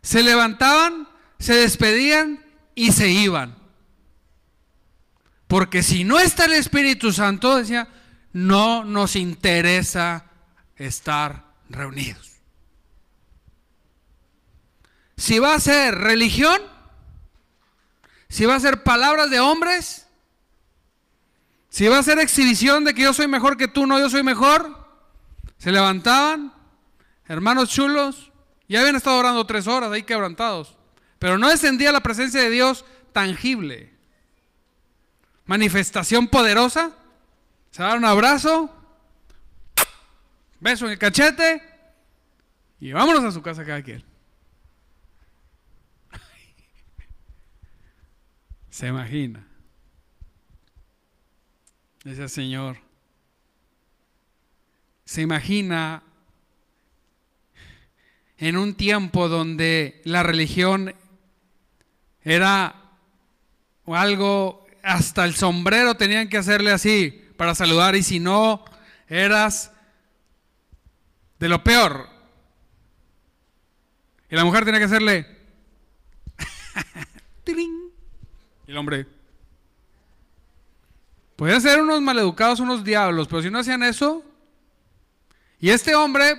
se 0.00 0.22
levantaban, 0.22 1.08
se 1.40 1.54
despedían 1.54 2.44
y 2.76 2.92
se 2.92 3.08
iban. 3.08 3.63
Porque 5.54 5.84
si 5.84 6.02
no 6.02 6.18
está 6.18 6.46
el 6.46 6.54
Espíritu 6.54 7.12
Santo, 7.12 7.54
decía, 7.54 7.86
no 8.32 8.82
nos 8.82 9.14
interesa 9.14 10.24
estar 10.74 11.44
reunidos. 11.68 12.40
Si 15.16 15.38
va 15.38 15.54
a 15.54 15.60
ser 15.60 15.94
religión, 15.94 16.60
si 18.28 18.46
va 18.46 18.56
a 18.56 18.58
ser 18.58 18.82
palabras 18.82 19.30
de 19.30 19.38
hombres, 19.38 20.08
si 21.68 21.86
va 21.86 21.98
a 21.98 22.02
ser 22.02 22.18
exhibición 22.18 22.82
de 22.82 22.92
que 22.92 23.02
yo 23.02 23.12
soy 23.12 23.28
mejor 23.28 23.56
que 23.56 23.68
tú, 23.68 23.86
no, 23.86 24.00
yo 24.00 24.10
soy 24.10 24.24
mejor, 24.24 24.88
se 25.58 25.70
levantaban, 25.70 26.52
hermanos 27.28 27.68
chulos, 27.70 28.32
ya 28.68 28.80
habían 28.80 28.96
estado 28.96 29.20
orando 29.20 29.46
tres 29.46 29.68
horas 29.68 29.92
ahí 29.92 30.02
quebrantados, 30.02 30.76
pero 31.20 31.38
no 31.38 31.48
descendía 31.48 31.92
la 31.92 32.02
presencia 32.02 32.42
de 32.42 32.50
Dios 32.50 32.84
tangible. 33.12 33.93
Manifestación 35.46 36.28
poderosa, 36.28 36.92
se 37.70 37.82
daban 37.82 37.98
un 37.98 38.06
abrazo, 38.06 38.74
beso 40.60 40.86
en 40.86 40.92
el 40.92 40.98
cachete 40.98 41.62
y 42.80 42.92
vámonos 42.92 43.24
a 43.24 43.32
su 43.32 43.42
casa 43.42 43.64
cada 43.64 43.82
quien. 43.82 44.02
Se 48.70 48.88
imagina. 48.88 49.46
Ese 52.04 52.28
Señor. 52.28 52.78
Se 55.04 55.22
imagina 55.22 56.02
en 58.38 58.56
un 58.56 58.74
tiempo 58.74 59.28
donde 59.28 60.00
la 60.04 60.22
religión 60.22 60.94
era 62.22 62.74
algo, 63.86 64.63
hasta 64.84 65.24
el 65.24 65.34
sombrero 65.34 65.96
tenían 65.96 66.28
que 66.28 66.36
hacerle 66.36 66.70
así 66.70 67.24
para 67.36 67.54
saludar 67.54 67.96
y 67.96 68.02
si 68.02 68.20
no, 68.20 68.64
eras 69.08 69.72
de 71.38 71.48
lo 71.48 71.64
peor. 71.64 72.08
Y 74.30 74.36
la 74.36 74.44
mujer 74.44 74.64
tenía 74.64 74.78
que 74.78 74.86
hacerle... 74.86 75.26
y 77.46 78.70
el 78.70 78.76
hombre... 78.76 79.06
Podían 81.36 81.60
ser 81.60 81.80
unos 81.80 82.00
maleducados, 82.00 82.60
unos 82.60 82.84
diablos, 82.84 83.26
pero 83.26 83.42
si 83.42 83.50
no 83.50 83.58
hacían 83.58 83.82
eso... 83.82 84.22
Y 85.60 85.70
este 85.70 85.94
hombre, 85.94 86.34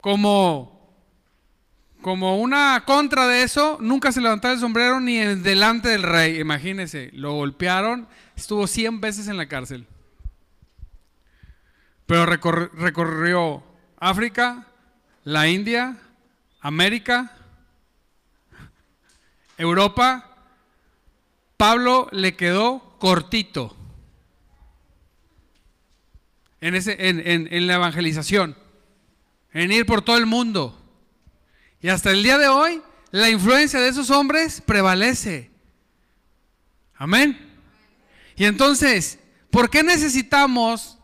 como 0.00 0.75
como 2.06 2.38
una 2.40 2.84
contra 2.86 3.26
de 3.26 3.42
eso, 3.42 3.78
nunca 3.80 4.12
se 4.12 4.20
levantaba 4.20 4.54
el 4.54 4.60
sombrero 4.60 5.00
ni 5.00 5.16
delante 5.16 5.88
del 5.88 6.04
rey. 6.04 6.38
Imagínense, 6.38 7.10
lo 7.12 7.32
golpearon, 7.32 8.06
estuvo 8.36 8.68
100 8.68 9.00
veces 9.00 9.26
en 9.26 9.36
la 9.36 9.48
cárcel. 9.48 9.88
Pero 12.06 12.24
recorrió 12.24 13.64
África, 13.98 14.68
la 15.24 15.48
India, 15.48 15.98
América, 16.60 17.36
Europa. 19.58 20.30
Pablo 21.56 22.06
le 22.12 22.36
quedó 22.36 22.94
cortito 23.00 23.76
en, 26.60 26.76
ese, 26.76 27.08
en 27.08 27.66
la 27.66 27.74
evangelización, 27.74 28.56
en 29.52 29.72
ir 29.72 29.84
por 29.86 30.02
todo 30.02 30.18
el 30.18 30.26
mundo. 30.26 30.85
Y 31.86 31.88
hasta 31.88 32.10
el 32.10 32.24
día 32.24 32.36
de 32.36 32.48
hoy, 32.48 32.82
la 33.12 33.30
influencia 33.30 33.78
de 33.78 33.86
esos 33.86 34.10
hombres 34.10 34.60
prevalece. 34.60 35.52
Amén. 36.96 37.38
Y 38.34 38.44
entonces, 38.44 39.20
¿por 39.52 39.70
qué 39.70 39.84
necesitamos 39.84 40.98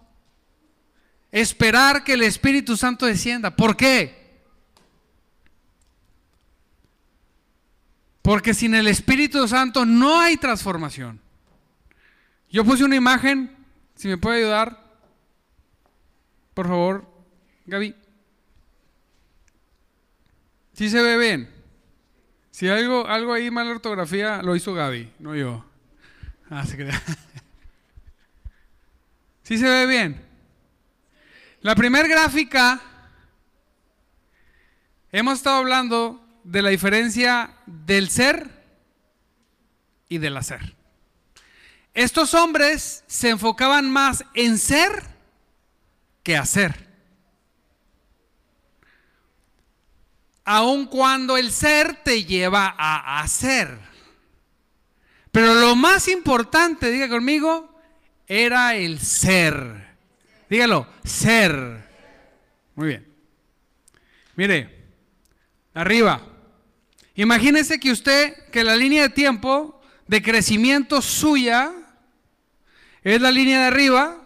esperar 1.31 2.03
que 2.03 2.15
el 2.15 2.25
Espíritu 2.25 2.77
Santo 2.77 3.07
descienda? 3.07 3.55
¿Por 3.55 3.77
qué? 3.77 4.41
Porque 8.21 8.53
sin 8.53 8.75
el 8.75 8.89
Espíritu 8.89 9.47
Santo 9.47 9.87
no 9.87 10.19
hay 10.19 10.37
transformación. 10.37 11.21
Yo 12.51 12.65
puse 12.65 12.83
una 12.83 12.97
imagen, 12.97 13.57
si 13.95 14.09
me 14.09 14.19
puede 14.19 14.39
ayudar, 14.39 14.85
por 16.55 16.67
favor, 16.67 17.09
Gaby. 17.67 18.02
Si 20.75 20.89
se 20.89 21.03
ve 21.03 21.19
bien. 21.19 21.51
Si 22.51 22.69
algo, 22.69 23.07
algo 23.07 23.33
ahí 23.33 23.51
mala 23.51 23.71
ortografía, 23.71 24.43
lo 24.43 24.57
hizo 24.57 24.75
Gaby, 24.75 25.13
no 25.19 25.35
yo. 25.35 25.65
Ah, 26.51 26.67
se 26.67 26.77
crea. 26.77 27.03
¿Sí 29.43 29.59
se 29.59 29.69
ve 29.69 29.87
bien? 29.87 30.25
La 31.63 31.75
primera 31.75 32.07
gráfica, 32.07 32.81
hemos 35.11 35.39
estado 35.39 35.57
hablando 35.57 36.23
de 36.45 36.63
la 36.63 36.71
diferencia 36.71 37.57
del 37.67 38.11
ser 38.11 38.51
y 40.09 40.19
del 40.19 40.37
hacer. 40.37 40.75
Estos 41.95 42.35
hombres 42.35 43.05
se 43.07 43.31
enfocaban 43.31 43.91
más 43.91 44.25
en 44.35 44.59
ser 44.59 45.03
que 46.23 46.37
hacer. 46.37 46.92
Aun 50.45 50.87
cuando 50.87 51.37
el 51.37 51.53
ser 51.53 52.03
te 52.03 52.25
lleva 52.25 52.75
a 52.77 53.21
hacer. 53.21 53.79
Pero 55.31 55.55
lo 55.55 55.75
más 55.75 56.09
importante, 56.09 56.91
diga 56.91 57.09
conmigo, 57.09 57.73
era 58.27 58.75
el 58.75 59.01
ser. 59.01 59.97
Dígalo, 60.49 60.87
ser. 61.05 61.89
Muy 62.75 62.89
bien. 62.89 63.07
Mire, 64.37 64.85
arriba. 65.75 66.21
Imagínese 67.15 67.79
que 67.79 67.91
usted, 67.91 68.35
que 68.51 68.65
la 68.65 68.77
línea 68.77 69.03
de 69.03 69.09
tiempo 69.11 69.81
de 70.07 70.23
crecimiento 70.23 71.01
suya 71.01 71.73
es 73.03 73.21
la 73.21 73.31
línea 73.31 73.61
de 73.61 73.67
arriba 73.67 74.23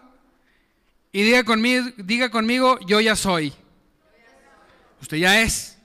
y 1.13 1.23
diga 1.23 1.45
conmigo, 1.45 1.89
diga 1.97 2.31
conmigo, 2.31 2.79
yo 2.87 3.01
ya 3.01 3.17
soy. 3.17 3.53
Usted 5.01 5.19
ya 5.19 5.43
es. 5.43 5.76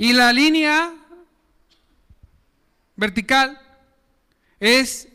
Y 0.00 0.14
la 0.14 0.32
línea 0.32 0.94
vertical 2.96 3.60
es 4.58 5.08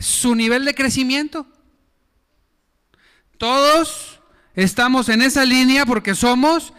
su 0.00 0.34
nivel 0.34 0.64
de 0.64 0.74
crecimiento. 0.74 1.46
Todos 3.38 4.20
estamos 4.56 5.08
en 5.10 5.22
esa 5.22 5.44
línea 5.44 5.86
porque 5.86 6.16
somos 6.16 6.72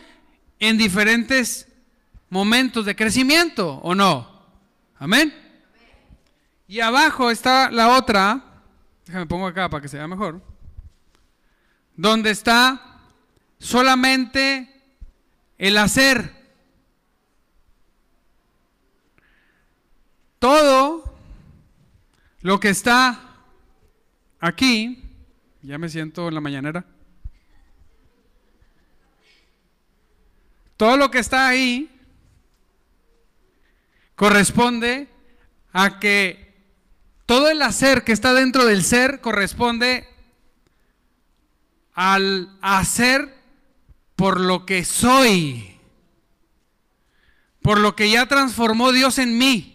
en 0.59 0.77
diferentes 0.77 1.69
momentos 2.29 2.85
de 2.85 2.97
crecimiento, 2.97 3.75
¿o 3.75 3.95
no? 3.95 4.45
Amén. 4.95 5.33
Y 6.67 6.81
abajo 6.81 7.31
está 7.31 7.71
la 7.71 7.95
otra, 7.95 8.43
déjame 9.05 9.25
pongo 9.25 9.47
acá 9.47 9.69
para 9.69 9.81
que 9.81 9.87
se 9.87 9.95
vea 9.95 10.07
mejor, 10.09 10.43
donde 11.95 12.31
está 12.31 12.99
solamente 13.57 14.83
el 15.57 15.77
hacer. 15.77 16.42
Todo 20.43 21.05
lo 22.41 22.59
que 22.59 22.67
está 22.67 23.17
aquí, 24.41 25.01
ya 25.61 25.77
me 25.77 25.87
siento 25.87 26.27
en 26.27 26.33
la 26.33 26.41
mañanera, 26.41 26.83
todo 30.75 30.97
lo 30.97 31.09
que 31.09 31.19
está 31.19 31.47
ahí 31.47 31.89
corresponde 34.15 35.07
a 35.71 36.01
que 36.01 36.53
todo 37.25 37.49
el 37.49 37.61
hacer 37.61 38.03
que 38.03 38.11
está 38.11 38.33
dentro 38.33 38.65
del 38.65 38.83
ser 38.83 39.21
corresponde 39.21 40.09
al 41.93 42.49
hacer 42.61 43.33
por 44.17 44.41
lo 44.41 44.65
que 44.65 44.83
soy, 44.83 45.79
por 47.61 47.79
lo 47.79 47.95
que 47.95 48.09
ya 48.09 48.25
transformó 48.25 48.91
Dios 48.91 49.19
en 49.19 49.37
mí. 49.37 49.72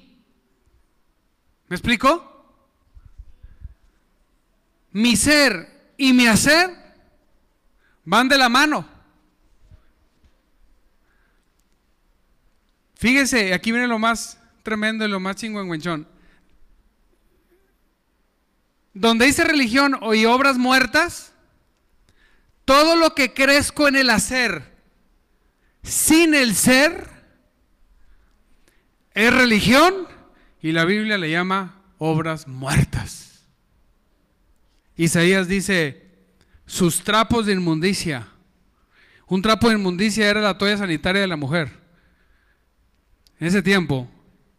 ¿Me 1.68 1.76
explico? 1.76 2.24
Mi 4.92 5.16
ser 5.16 5.92
y 5.96 6.12
mi 6.12 6.26
hacer 6.26 6.70
van 8.04 8.28
de 8.28 8.38
la 8.38 8.48
mano. 8.48 8.88
Fíjese, 12.94 13.54
aquí 13.54 13.70
viene 13.70 13.86
lo 13.86 13.98
más 13.98 14.40
tremendo 14.62 15.04
y 15.04 15.08
lo 15.08 15.20
más 15.20 15.36
chingüengüenchón. 15.36 16.08
Donde 18.94 19.26
dice 19.26 19.44
religión 19.44 20.00
y 20.14 20.24
obras 20.24 20.56
muertas, 20.56 21.32
todo 22.64 22.96
lo 22.96 23.14
que 23.14 23.32
crezco 23.32 23.86
en 23.88 23.96
el 23.96 24.10
hacer 24.10 24.76
sin 25.82 26.34
el 26.34 26.54
ser 26.54 27.08
es 29.14 29.32
religión 29.32 30.08
y 30.60 30.72
la 30.72 30.84
Biblia 30.84 31.18
le 31.18 31.30
llama 31.30 31.82
obras 31.98 32.48
muertas. 32.48 33.46
Isaías 34.96 35.46
dice, 35.48 36.08
sus 36.66 37.02
trapos 37.02 37.46
de 37.46 37.52
inmundicia. 37.52 38.28
Un 39.28 39.42
trapo 39.42 39.68
de 39.68 39.76
inmundicia 39.76 40.28
era 40.28 40.40
la 40.40 40.58
toalla 40.58 40.78
sanitaria 40.78 41.20
de 41.20 41.28
la 41.28 41.36
mujer. 41.36 41.70
En 43.38 43.46
ese 43.46 43.62
tiempo, 43.62 44.08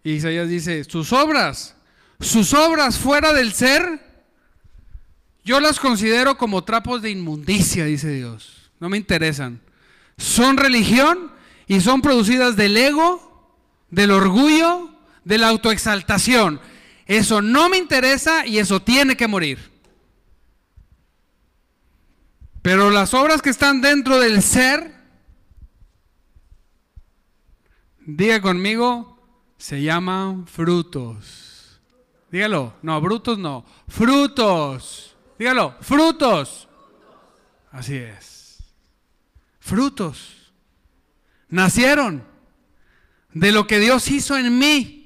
Isaías 0.04 0.48
dice, 0.48 0.84
sus 0.86 1.12
obras, 1.12 1.76
sus 2.20 2.54
obras 2.54 2.98
fuera 2.98 3.34
del 3.34 3.52
ser, 3.54 4.00
yo 5.44 5.60
las 5.60 5.80
considero 5.80 6.38
como 6.38 6.64
trapos 6.64 7.02
de 7.02 7.10
inmundicia, 7.10 7.86
dice 7.86 8.14
Dios. 8.14 8.72
No 8.80 8.88
me 8.90 8.98
interesan. 8.98 9.60
Son 10.18 10.58
religión 10.58 11.32
y 11.68 11.82
son 11.82 12.02
producidas 12.02 12.56
del 12.56 12.78
ego, 12.78 13.58
del 13.90 14.12
orgullo, 14.12 14.89
de 15.24 15.38
la 15.38 15.50
autoexaltación. 15.50 16.60
Eso 17.06 17.42
no 17.42 17.70
me 17.70 17.78
interesa 17.78 18.46
y 18.46 18.60
eso 18.60 18.82
tiene 18.82 19.18
que 19.18 19.28
morir. 19.28 19.72
Pero 22.62 22.90
las 22.90 23.14
obras 23.14 23.42
que 23.42 23.50
están 23.50 23.82
dentro 23.82 24.20
del 24.20 24.42
ser, 24.42 24.94
diga 28.06 28.42
conmigo, 28.42 29.18
se 29.58 29.82
llaman 29.82 30.46
frutos. 30.46 31.80
Dígalo, 32.32 32.76
no, 32.82 33.02
brutos 33.02 33.38
no, 33.40 33.66
frutos. 33.88 35.16
Dígalo, 35.38 35.76
frutos. 35.82 36.68
Así 37.72 37.96
es. 37.96 38.58
Frutos. 39.60 40.54
Nacieron 41.48 42.24
de 43.34 43.52
lo 43.52 43.68
que 43.68 43.80
Dios 43.80 44.10
hizo 44.12 44.38
en 44.38 44.58
mí. 44.58 44.99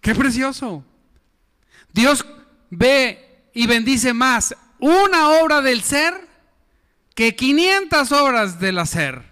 Qué 0.00 0.14
precioso. 0.14 0.84
Dios 1.92 2.24
ve 2.70 3.50
y 3.52 3.66
bendice 3.66 4.14
más 4.14 4.54
una 4.78 5.30
obra 5.40 5.60
del 5.60 5.82
ser 5.82 6.28
que 7.14 7.36
500 7.36 8.12
obras 8.12 8.60
del 8.60 8.78
hacer. 8.78 9.30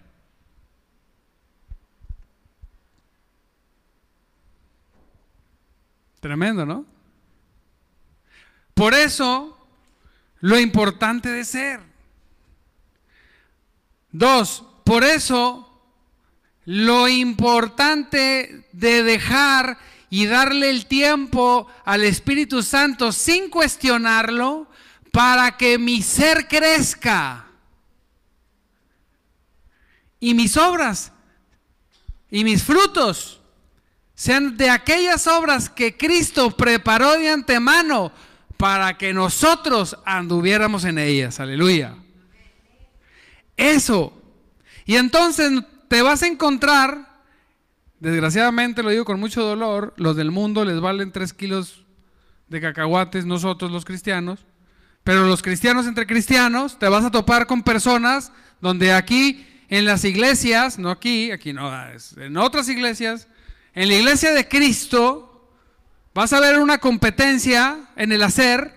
Tremendo, 6.21 6.67
¿no? 6.67 6.85
Por 8.75 8.93
eso, 8.95 9.57
lo 10.41 10.59
importante 10.59 11.31
de 11.31 11.45
ser. 11.45 11.81
Dos, 14.11 14.65
por 14.85 15.05
eso, 15.05 15.65
lo 16.65 17.09
importante 17.09 18.69
de 18.73 19.03
dejar 19.03 19.79
y 20.11 20.27
darle 20.27 20.71
el 20.71 20.87
tiempo 20.87 21.67
al 21.85 22.05
Espíritu 22.05 22.63
Santo 22.63 23.13
sin 23.13 23.51
cuestionarlo 23.51 24.69
para 25.13 25.57
que 25.57 25.79
mi 25.79 26.03
ser 26.03 26.49
crezca. 26.49 27.47
Y 30.21 30.35
mis 30.35 30.57
obras 30.57 31.13
y 32.31 32.45
mis 32.45 32.63
frutos 32.63 33.41
sean 34.15 34.57
de 34.57 34.69
aquellas 34.69 35.27
obras 35.27 35.71
que 35.71 35.97
Cristo 35.97 36.51
preparó 36.51 37.13
de 37.13 37.31
antemano 37.31 38.13
para 38.57 38.99
que 38.99 39.15
nosotros 39.15 39.97
anduviéramos 40.05 40.85
en 40.85 40.99
ellas. 40.99 41.39
Aleluya. 41.39 41.95
Eso. 43.57 44.13
Y 44.85 44.97
entonces 44.97 45.53
te 45.87 46.03
vas 46.03 46.23
a 46.23 46.27
encontrar, 46.27 47.08
desgraciadamente 48.01 48.83
lo 48.83 48.91
digo 48.91 49.05
con 49.05 49.21
mucho 49.21 49.43
dolor, 49.43 49.95
los 49.97 50.17
del 50.17 50.31
mundo 50.31 50.65
les 50.65 50.81
valen 50.81 51.13
3 51.13 51.33
kilos 51.33 51.85
de 52.49 52.61
cacahuates, 52.61 53.27
nosotros 53.27 53.71
los 53.71 53.85
cristianos, 53.85 54.47
pero 55.05 55.27
los 55.27 55.43
cristianos 55.43 55.87
entre 55.87 56.07
cristianos 56.07 56.79
te 56.79 56.89
vas 56.89 57.05
a 57.05 57.11
topar 57.11 57.47
con 57.47 57.63
personas 57.63 58.33
donde 58.61 58.93
aquí 58.93 59.47
en 59.69 59.85
las 59.85 60.05
iglesias, 60.05 60.79
no 60.79 60.91
aquí, 60.91 61.31
aquí 61.31 61.53
no, 61.53 61.71
en 62.17 62.37
otras 62.37 62.69
iglesias, 62.69 63.29
en 63.75 63.89
la 63.89 63.95
iglesia 63.95 64.33
de 64.33 64.49
Cristo 64.49 65.53
vas 66.15 66.33
a 66.33 66.41
ver 66.41 66.59
una 66.59 66.79
competencia 66.79 67.91
en 67.97 68.13
el 68.13 68.23
hacer, 68.23 68.75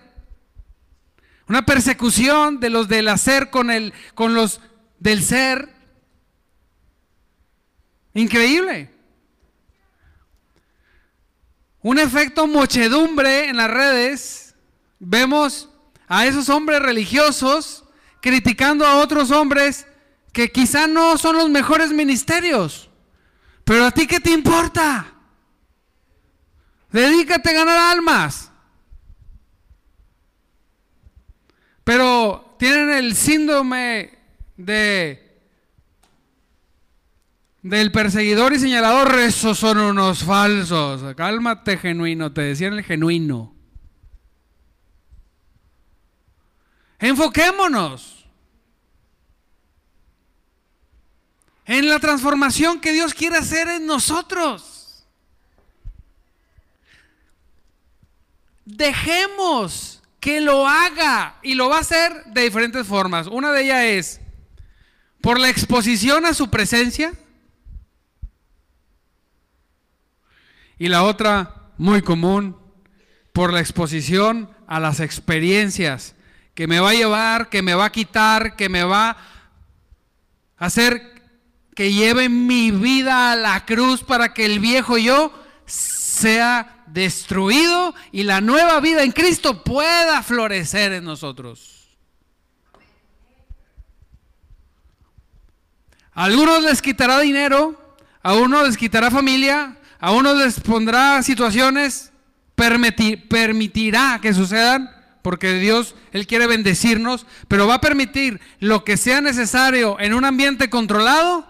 una 1.48 1.66
persecución 1.66 2.60
de 2.60 2.70
los 2.70 2.88
del 2.88 3.08
hacer 3.08 3.50
con, 3.50 3.70
el, 3.70 3.92
con 4.14 4.34
los 4.34 4.60
del 5.00 5.22
ser. 5.22 5.68
Increíble. 8.14 8.91
Un 11.82 11.98
efecto 11.98 12.46
mochedumbre 12.46 13.48
en 13.48 13.56
las 13.56 13.70
redes. 13.70 14.54
Vemos 15.00 15.68
a 16.06 16.26
esos 16.26 16.48
hombres 16.48 16.80
religiosos 16.80 17.84
criticando 18.20 18.86
a 18.86 18.98
otros 18.98 19.30
hombres 19.30 19.86
que 20.32 20.50
quizá 20.50 20.86
no 20.86 21.18
son 21.18 21.36
los 21.36 21.50
mejores 21.50 21.90
ministerios. 21.90 22.88
Pero 23.64 23.86
a 23.86 23.90
ti 23.90 24.06
qué 24.06 24.20
te 24.20 24.30
importa? 24.30 25.12
Dedícate 26.90 27.50
a 27.50 27.52
ganar 27.52 27.78
almas. 27.78 28.50
Pero 31.84 32.54
tienen 32.58 32.90
el 32.90 33.16
síndrome 33.16 34.18
de 34.56 35.31
del 37.62 37.92
perseguidor 37.92 38.52
y 38.52 38.58
señalador, 38.58 39.18
esos 39.20 39.58
son 39.58 39.78
unos 39.78 40.24
falsos. 40.24 41.14
Cálmate, 41.14 41.78
genuino, 41.78 42.32
te 42.32 42.42
decían 42.42 42.74
el 42.74 42.84
genuino. 42.84 43.54
Enfoquémonos 46.98 48.26
en 51.64 51.88
la 51.88 51.98
transformación 51.98 52.80
que 52.80 52.92
Dios 52.92 53.14
quiere 53.14 53.36
hacer 53.36 53.68
en 53.68 53.86
nosotros. 53.86 55.04
Dejemos 58.64 60.02
que 60.20 60.40
lo 60.40 60.66
haga 60.68 61.38
y 61.42 61.54
lo 61.54 61.68
va 61.68 61.78
a 61.78 61.80
hacer 61.80 62.24
de 62.26 62.42
diferentes 62.42 62.86
formas. 62.86 63.26
Una 63.26 63.52
de 63.52 63.62
ellas 63.62 63.84
es 63.84 64.20
por 65.20 65.40
la 65.40 65.48
exposición 65.48 66.26
a 66.26 66.34
su 66.34 66.50
presencia. 66.50 67.12
Y 70.82 70.88
la 70.88 71.04
otra, 71.04 71.70
muy 71.78 72.02
común, 72.02 72.56
por 73.32 73.52
la 73.52 73.60
exposición 73.60 74.50
a 74.66 74.80
las 74.80 74.98
experiencias 74.98 76.16
que 76.54 76.66
me 76.66 76.80
va 76.80 76.90
a 76.90 76.94
llevar, 76.94 77.50
que 77.50 77.62
me 77.62 77.76
va 77.76 77.84
a 77.84 77.92
quitar, 77.92 78.56
que 78.56 78.68
me 78.68 78.82
va 78.82 79.10
a 79.10 79.16
hacer 80.56 81.22
que 81.76 81.92
lleve 81.92 82.28
mi 82.28 82.72
vida 82.72 83.30
a 83.30 83.36
la 83.36 83.64
cruz 83.64 84.02
para 84.02 84.34
que 84.34 84.44
el 84.44 84.58
viejo 84.58 84.98
yo 84.98 85.32
sea 85.66 86.82
destruido 86.88 87.94
y 88.10 88.24
la 88.24 88.40
nueva 88.40 88.80
vida 88.80 89.04
en 89.04 89.12
Cristo 89.12 89.62
pueda 89.62 90.20
florecer 90.24 90.94
en 90.94 91.04
nosotros. 91.04 91.96
A 96.12 96.24
algunos 96.24 96.60
les 96.60 96.82
quitará 96.82 97.20
dinero, 97.20 97.96
a 98.20 98.34
unos 98.34 98.66
les 98.66 98.76
quitará 98.76 99.12
familia, 99.12 99.78
a 100.02 100.10
unos 100.10 100.36
les 100.36 100.58
pondrá 100.58 101.22
situaciones, 101.22 102.12
permitirá 102.56 104.18
que 104.20 104.34
sucedan, 104.34 104.90
porque 105.22 105.54
Dios, 105.54 105.94
Él 106.10 106.26
quiere 106.26 106.48
bendecirnos, 106.48 107.24
pero 107.46 107.68
va 107.68 107.74
a 107.74 107.80
permitir 107.80 108.40
lo 108.58 108.82
que 108.82 108.96
sea 108.96 109.20
necesario 109.20 109.96
en 110.00 110.14
un 110.14 110.24
ambiente 110.24 110.68
controlado 110.68 111.46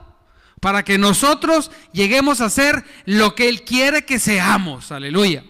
para 0.60 0.84
que 0.84 0.98
nosotros 0.98 1.70
lleguemos 1.94 2.42
a 2.42 2.50
ser 2.50 2.84
lo 3.06 3.34
que 3.34 3.48
Él 3.48 3.62
quiere 3.62 4.04
que 4.04 4.18
seamos. 4.18 4.92
Aleluya. 4.92 5.44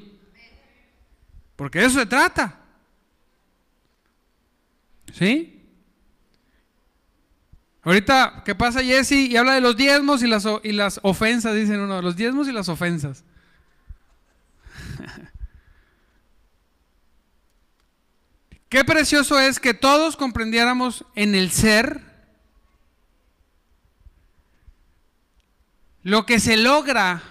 Porque 1.56 1.80
de 1.80 1.86
eso 1.86 1.98
se 1.98 2.06
trata. 2.06 2.60
¿Sí? 5.12 5.51
Ahorita, 7.84 8.42
¿qué 8.44 8.54
pasa 8.54 8.82
Jesse? 8.82 9.12
Y 9.12 9.36
habla 9.36 9.54
de 9.54 9.60
los 9.60 9.76
diezmos 9.76 10.22
y 10.22 10.28
las, 10.28 10.46
y 10.62 10.70
las 10.72 11.00
ofensas, 11.02 11.54
dicen 11.54 11.80
uno, 11.80 12.00
los 12.00 12.14
diezmos 12.14 12.46
y 12.46 12.52
las 12.52 12.68
ofensas. 12.68 13.24
Qué 18.68 18.84
precioso 18.84 19.38
es 19.38 19.60
que 19.60 19.74
todos 19.74 20.16
comprendiéramos 20.16 21.04
en 21.14 21.34
el 21.34 21.50
ser 21.50 22.00
lo 26.02 26.24
que 26.24 26.40
se 26.40 26.56
logra 26.56 27.22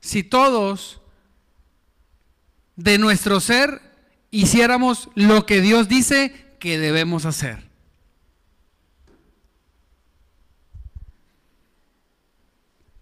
si 0.00 0.22
todos 0.22 1.02
de 2.76 2.96
nuestro 2.96 3.40
ser 3.40 3.82
hiciéramos 4.30 5.10
lo 5.14 5.44
que 5.44 5.60
Dios 5.60 5.88
dice 5.88 6.56
que 6.60 6.78
debemos 6.78 7.26
hacer. 7.26 7.67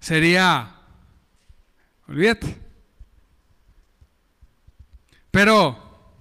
Sería, 0.06 0.72
olvídate. 2.06 2.56
Pero 5.32 6.14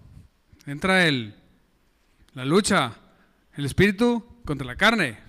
entra 0.65 1.05
el, 1.05 1.39
la 2.33 2.45
lucha, 2.45 2.97
el 3.53 3.63
espíritu 3.63 4.41
contra 4.43 4.65
la 4.65 4.75
carne. 4.75 5.19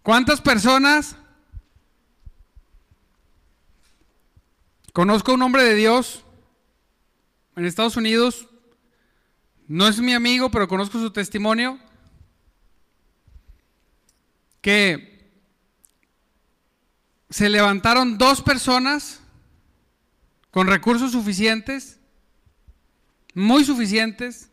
¿Cuántas 0.00 0.40
personas? 0.40 1.16
Conozco 4.92 5.34
un 5.34 5.42
hombre 5.42 5.64
de 5.64 5.74
Dios 5.74 6.24
en 7.56 7.66
Estados 7.66 7.96
Unidos. 7.96 8.46
No 9.66 9.88
es 9.88 9.98
mi 9.98 10.14
amigo, 10.14 10.52
pero 10.52 10.68
conozco 10.68 11.00
su 11.00 11.10
testimonio 11.10 11.80
que 14.64 15.28
se 17.28 17.50
levantaron 17.50 18.16
dos 18.16 18.40
personas 18.40 19.20
con 20.50 20.68
recursos 20.68 21.12
suficientes, 21.12 22.00
muy 23.34 23.66
suficientes, 23.66 24.48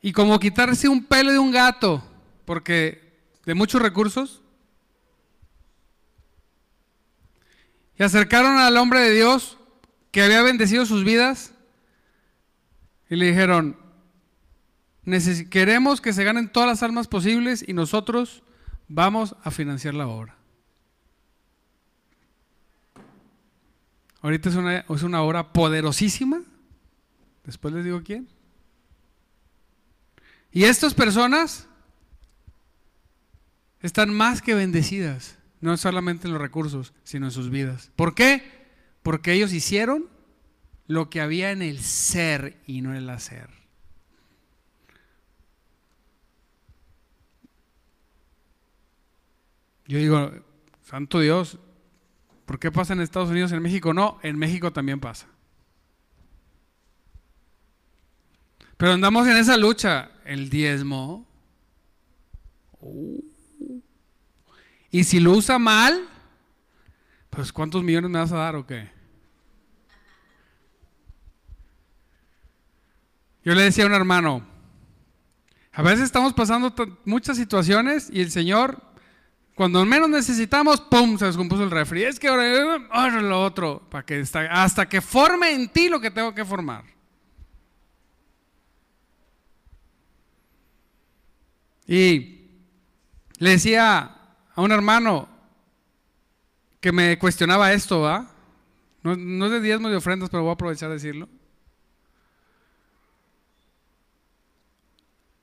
y 0.00 0.10
como 0.10 0.40
quitarse 0.40 0.88
un 0.88 1.04
pelo 1.04 1.30
de 1.30 1.38
un 1.38 1.52
gato, 1.52 2.02
porque 2.44 3.16
de 3.46 3.54
muchos 3.54 3.80
recursos, 3.80 4.42
y 7.96 8.02
acercaron 8.02 8.56
al 8.56 8.76
hombre 8.76 8.98
de 8.98 9.12
Dios 9.12 9.56
que 10.10 10.24
había 10.24 10.42
bendecido 10.42 10.84
sus 10.84 11.04
vidas 11.04 11.54
y 13.08 13.14
le 13.14 13.26
dijeron, 13.26 13.81
queremos 15.50 16.00
que 16.00 16.12
se 16.12 16.24
ganen 16.24 16.48
todas 16.48 16.68
las 16.68 16.82
almas 16.82 17.08
posibles 17.08 17.64
y 17.66 17.72
nosotros 17.72 18.42
vamos 18.88 19.34
a 19.42 19.50
financiar 19.50 19.94
la 19.94 20.06
obra. 20.06 20.36
Ahorita 24.20 24.48
es 24.48 24.54
una, 24.54 24.78
es 24.78 25.02
una 25.02 25.22
obra 25.22 25.52
poderosísima. 25.52 26.42
Después 27.44 27.74
les 27.74 27.84
digo 27.84 28.02
quién. 28.04 28.28
Y 30.52 30.64
estas 30.64 30.94
personas 30.94 31.66
están 33.80 34.14
más 34.14 34.42
que 34.42 34.54
bendecidas, 34.54 35.38
no 35.60 35.76
solamente 35.76 36.28
en 36.28 36.34
los 36.34 36.42
recursos, 36.42 36.92
sino 37.02 37.26
en 37.26 37.32
sus 37.32 37.50
vidas. 37.50 37.90
¿Por 37.96 38.14
qué? 38.14 38.44
Porque 39.02 39.32
ellos 39.32 39.52
hicieron 39.52 40.08
lo 40.86 41.10
que 41.10 41.20
había 41.20 41.50
en 41.50 41.62
el 41.62 41.80
ser 41.80 42.60
y 42.66 42.82
no 42.82 42.90
en 42.90 42.98
el 42.98 43.10
hacer. 43.10 43.61
Yo 49.92 49.98
digo, 49.98 50.32
santo 50.80 51.20
Dios, 51.20 51.58
¿por 52.46 52.58
qué 52.58 52.72
pasa 52.72 52.94
en 52.94 53.02
Estados 53.02 53.28
Unidos, 53.28 53.52
en 53.52 53.60
México? 53.60 53.92
No, 53.92 54.18
en 54.22 54.38
México 54.38 54.72
también 54.72 55.00
pasa. 55.00 55.26
Pero 58.78 58.92
andamos 58.92 59.26
en 59.26 59.36
esa 59.36 59.58
lucha, 59.58 60.10
el 60.24 60.48
diezmo. 60.48 61.26
Uh. 62.80 63.20
y 64.90 65.04
si 65.04 65.20
lo 65.20 65.32
usa 65.32 65.58
mal, 65.58 66.08
pues 67.28 67.52
¿cuántos 67.52 67.82
millones 67.82 68.10
me 68.10 68.18
vas 68.18 68.32
a 68.32 68.38
dar 68.38 68.56
o 68.56 68.66
qué? 68.66 68.88
Yo 73.44 73.54
le 73.54 73.64
decía 73.64 73.84
a 73.84 73.88
un 73.88 73.92
hermano, 73.92 74.42
a 75.70 75.82
veces 75.82 76.04
estamos 76.04 76.32
pasando 76.32 76.74
muchas 77.04 77.36
situaciones 77.36 78.08
y 78.10 78.22
el 78.22 78.30
Señor, 78.30 78.90
cuando 79.54 79.84
menos 79.84 80.08
necesitamos, 80.08 80.80
¡pum! 80.80 81.18
se 81.18 81.26
descompuso 81.26 81.62
el 81.62 81.70
refri. 81.70 82.04
Es 82.04 82.18
que 82.18 82.28
ahora, 82.28 82.86
ahora 82.90 83.20
lo 83.20 83.42
otro, 83.42 83.82
para 83.90 84.04
que 84.04 84.24
hasta 84.50 84.88
que 84.88 85.00
forme 85.00 85.52
en 85.52 85.68
ti 85.68 85.88
lo 85.88 86.00
que 86.00 86.10
tengo 86.10 86.34
que 86.34 86.44
formar. 86.44 86.84
Y 91.86 92.48
le 93.38 93.50
decía 93.50 94.16
a 94.54 94.60
un 94.62 94.72
hermano 94.72 95.28
que 96.80 96.92
me 96.92 97.18
cuestionaba 97.18 97.72
esto, 97.72 98.00
¿va? 98.00 98.30
No, 99.02 99.16
no 99.16 99.46
es 99.46 99.52
de 99.52 99.60
diezmos 99.60 99.90
de 99.90 99.96
ofrendas, 99.98 100.30
pero 100.30 100.42
voy 100.42 100.50
a 100.50 100.54
aprovechar 100.54 100.88
de 100.88 100.94
decirlo. 100.94 101.28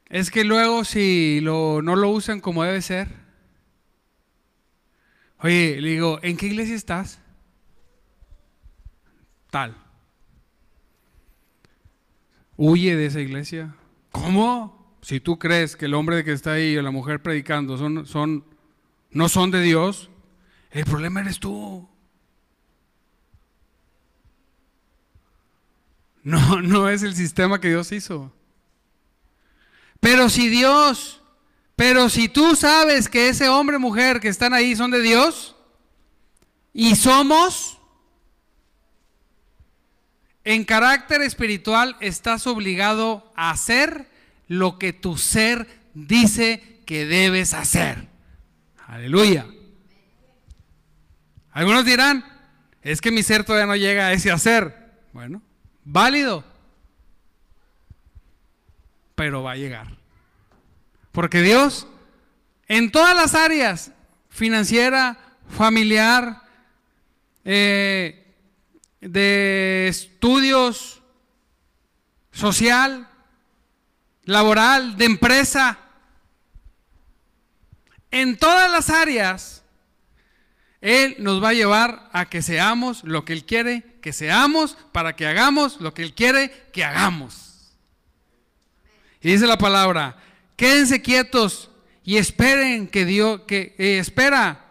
Es 0.07 0.31
que 0.31 0.43
luego 0.43 0.83
si 0.85 1.39
lo, 1.41 1.81
no 1.83 1.95
lo 1.95 2.09
usan 2.09 2.41
como 2.41 2.63
debe 2.63 2.81
ser. 2.81 3.18
Oye, 5.41 5.79
le 5.79 5.89
digo, 5.89 6.19
¿en 6.21 6.35
qué 6.35 6.47
iglesia 6.47 6.75
estás? 6.75 7.19
Tal. 9.49 9.75
Huye 12.57 12.95
de 12.95 13.05
esa 13.05 13.21
iglesia. 13.21 13.75
¿Cómo? 14.11 14.97
Si 15.01 15.21
tú 15.21 15.39
crees 15.39 15.77
que 15.77 15.85
el 15.85 15.93
hombre 15.93 16.25
que 16.25 16.33
está 16.33 16.53
ahí 16.53 16.75
o 16.77 16.81
la 16.81 16.91
mujer 16.91 17.21
predicando 17.21 17.77
son, 17.77 18.05
son, 18.05 18.43
no 19.11 19.29
son 19.29 19.49
de 19.49 19.61
Dios, 19.61 20.09
el 20.71 20.83
problema 20.83 21.21
eres 21.21 21.39
tú. 21.39 21.87
No, 26.21 26.61
no 26.61 26.89
es 26.89 27.01
el 27.01 27.15
sistema 27.15 27.61
que 27.61 27.69
Dios 27.69 27.93
hizo. 27.93 28.33
Pero 30.01 30.29
si 30.29 30.49
Dios, 30.49 31.18
pero 31.79 32.09
si 32.09 32.27
tú 32.27 32.57
sabes 32.57 33.07
que 33.07 33.29
ese 33.29 33.47
hombre 33.47 33.77
o 33.77 33.79
mujer 33.79 34.19
que 34.19 34.27
están 34.27 34.53
ahí 34.53 34.75
son 34.75 34.91
de 34.91 35.01
Dios 35.01 35.55
y 36.73 36.97
somos, 36.97 37.79
en 40.43 40.65
carácter 40.65 41.21
espiritual 41.21 41.95
estás 42.01 42.47
obligado 42.47 43.31
a 43.33 43.51
hacer 43.51 44.09
lo 44.49 44.77
que 44.77 44.91
tu 44.91 45.15
ser 45.15 45.69
dice 45.93 46.81
que 46.85 47.05
debes 47.05 47.53
hacer. 47.53 48.09
Aleluya. 48.85 49.47
Algunos 51.51 51.85
dirán, 51.85 52.25
es 52.81 52.99
que 52.99 53.09
mi 53.09 53.23
ser 53.23 53.45
todavía 53.45 53.67
no 53.67 53.77
llega 53.77 54.07
a 54.07 54.11
ese 54.11 54.31
hacer. 54.31 54.75
Bueno, 55.13 55.41
válido 55.85 56.43
pero 59.15 59.43
va 59.43 59.51
a 59.51 59.55
llegar. 59.55 59.98
Porque 61.11 61.41
Dios, 61.41 61.87
en 62.67 62.91
todas 62.91 63.15
las 63.15 63.35
áreas, 63.35 63.91
financiera, 64.29 65.17
familiar, 65.47 66.43
eh, 67.45 68.35
de 69.01 69.87
estudios, 69.87 71.01
social, 72.31 73.09
laboral, 74.23 74.97
de 74.97 75.05
empresa, 75.05 75.79
en 78.11 78.37
todas 78.37 78.71
las 78.71 78.89
áreas, 78.89 79.63
Él 80.81 81.15
nos 81.19 81.43
va 81.43 81.49
a 81.49 81.53
llevar 81.53 82.09
a 82.13 82.29
que 82.29 82.41
seamos 82.41 83.03
lo 83.03 83.25
que 83.25 83.33
Él 83.33 83.45
quiere 83.45 83.89
que 84.01 84.13
seamos 84.13 84.77
para 84.91 85.15
que 85.15 85.27
hagamos 85.27 85.79
lo 85.81 85.93
que 85.93 86.03
Él 86.03 86.13
quiere 86.13 86.51
que 86.71 86.83
hagamos. 86.83 87.75
Y 89.21 89.31
dice 89.31 89.47
la 89.47 89.57
palabra, 89.57 90.17
quédense 90.59 91.01
quietos 91.01 91.71
y 92.03 92.17
esperen 92.17 92.89
que 92.89 93.05
Dios, 93.05 93.41
que 93.47 93.75
eh, 93.77 93.97
espera. 93.97 94.65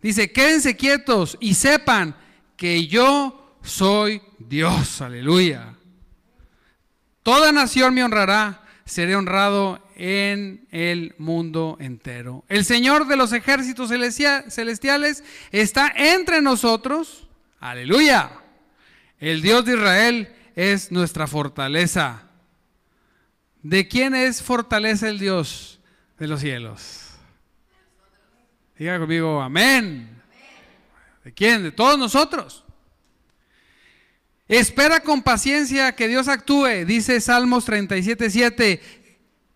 Dice, 0.00 0.30
quédense 0.30 0.76
quietos 0.76 1.36
y 1.40 1.54
sepan 1.54 2.14
que 2.56 2.86
yo 2.86 3.58
soy 3.60 4.22
Dios. 4.38 5.00
Aleluya. 5.00 5.74
Toda 7.24 7.50
nación 7.50 7.92
me 7.92 8.04
honrará, 8.04 8.62
seré 8.84 9.16
honrado 9.16 9.84
en 9.96 10.68
el 10.70 11.16
mundo 11.18 11.76
entero. 11.80 12.44
El 12.48 12.64
Señor 12.64 13.08
de 13.08 13.16
los 13.16 13.32
ejércitos 13.32 13.88
celestiales 13.88 15.24
está 15.50 15.92
entre 15.96 16.40
nosotros. 16.40 17.26
Aleluya. 17.58 18.30
El 19.18 19.42
Dios 19.42 19.64
de 19.64 19.74
Israel 19.74 20.36
es 20.54 20.92
nuestra 20.92 21.26
fortaleza. 21.26 22.25
¿De 23.68 23.88
quién 23.88 24.14
es 24.14 24.44
fortaleza 24.44 25.08
el 25.08 25.18
Dios 25.18 25.80
de 26.20 26.28
los 26.28 26.40
cielos? 26.40 27.08
Diga 28.78 28.96
conmigo, 28.96 29.42
amén. 29.42 30.22
¿De 31.24 31.34
quién? 31.34 31.64
De 31.64 31.72
todos 31.72 31.98
nosotros. 31.98 32.64
Espera 34.46 35.00
con 35.00 35.20
paciencia 35.20 35.96
que 35.96 36.06
Dios 36.06 36.28
actúe, 36.28 36.84
dice 36.86 37.20
Salmos 37.20 37.64
37, 37.64 38.30
7. 38.30 38.82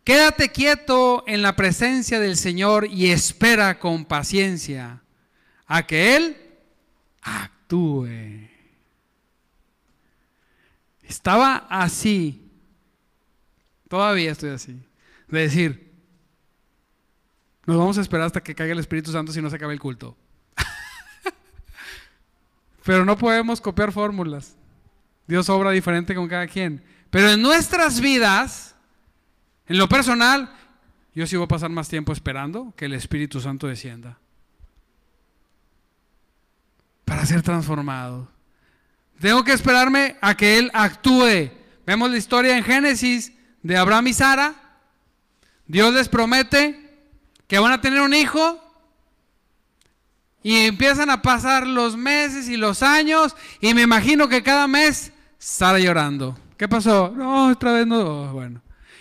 Quédate 0.02 0.48
quieto 0.48 1.22
en 1.28 1.42
la 1.42 1.54
presencia 1.54 2.18
del 2.18 2.36
Señor 2.36 2.88
y 2.90 3.12
espera 3.12 3.78
con 3.78 4.04
paciencia 4.04 5.04
a 5.66 5.86
que 5.86 6.16
Él 6.16 6.36
actúe. 7.22 8.08
Estaba 11.04 11.68
así 11.70 12.49
Todavía 13.90 14.30
estoy 14.30 14.50
así. 14.50 14.80
De 15.26 15.40
decir, 15.40 15.92
nos 17.66 17.76
vamos 17.76 17.98
a 17.98 18.02
esperar 18.02 18.26
hasta 18.26 18.40
que 18.40 18.54
caiga 18.54 18.72
el 18.72 18.78
Espíritu 18.78 19.10
Santo 19.10 19.32
si 19.32 19.42
no 19.42 19.50
se 19.50 19.56
acaba 19.56 19.72
el 19.72 19.80
culto. 19.80 20.16
Pero 22.84 23.04
no 23.04 23.18
podemos 23.18 23.60
copiar 23.60 23.90
fórmulas. 23.90 24.54
Dios 25.26 25.48
obra 25.48 25.72
diferente 25.72 26.14
con 26.14 26.28
cada 26.28 26.46
quien. 26.46 26.84
Pero 27.10 27.30
en 27.30 27.42
nuestras 27.42 28.00
vidas, 28.00 28.76
en 29.66 29.76
lo 29.76 29.88
personal, 29.88 30.54
yo 31.12 31.26
sí 31.26 31.34
voy 31.34 31.46
a 31.46 31.48
pasar 31.48 31.70
más 31.70 31.88
tiempo 31.88 32.12
esperando 32.12 32.72
que 32.76 32.84
el 32.84 32.92
Espíritu 32.92 33.40
Santo 33.40 33.66
descienda. 33.66 34.20
Para 37.04 37.26
ser 37.26 37.42
transformado. 37.42 38.28
Tengo 39.18 39.42
que 39.42 39.52
esperarme 39.52 40.16
a 40.20 40.36
que 40.36 40.58
Él 40.58 40.70
actúe. 40.74 41.50
Vemos 41.84 42.08
la 42.08 42.18
historia 42.18 42.56
en 42.56 42.62
Génesis 42.62 43.32
de 43.62 43.76
Abraham 43.76 44.08
y 44.08 44.14
Sara, 44.14 44.54
Dios 45.66 45.92
les 45.94 46.08
promete 46.08 46.90
que 47.46 47.58
van 47.58 47.72
a 47.72 47.80
tener 47.80 48.00
un 48.00 48.14
hijo 48.14 48.58
y 50.42 50.66
empiezan 50.66 51.10
a 51.10 51.22
pasar 51.22 51.66
los 51.66 51.96
meses 51.96 52.48
y 52.48 52.56
los 52.56 52.82
años 52.82 53.36
y 53.60 53.74
me 53.74 53.82
imagino 53.82 54.28
que 54.28 54.42
cada 54.42 54.66
mes 54.66 55.12
Sara 55.38 55.78
llorando. 55.78 56.38
¿Qué 56.56 56.68
pasó? 56.68 57.12
No, 57.16 57.48
otra 57.48 57.72
vez 57.72 57.86
no. 57.86 58.00
Oh, 58.00 58.32
bueno. 58.32 58.60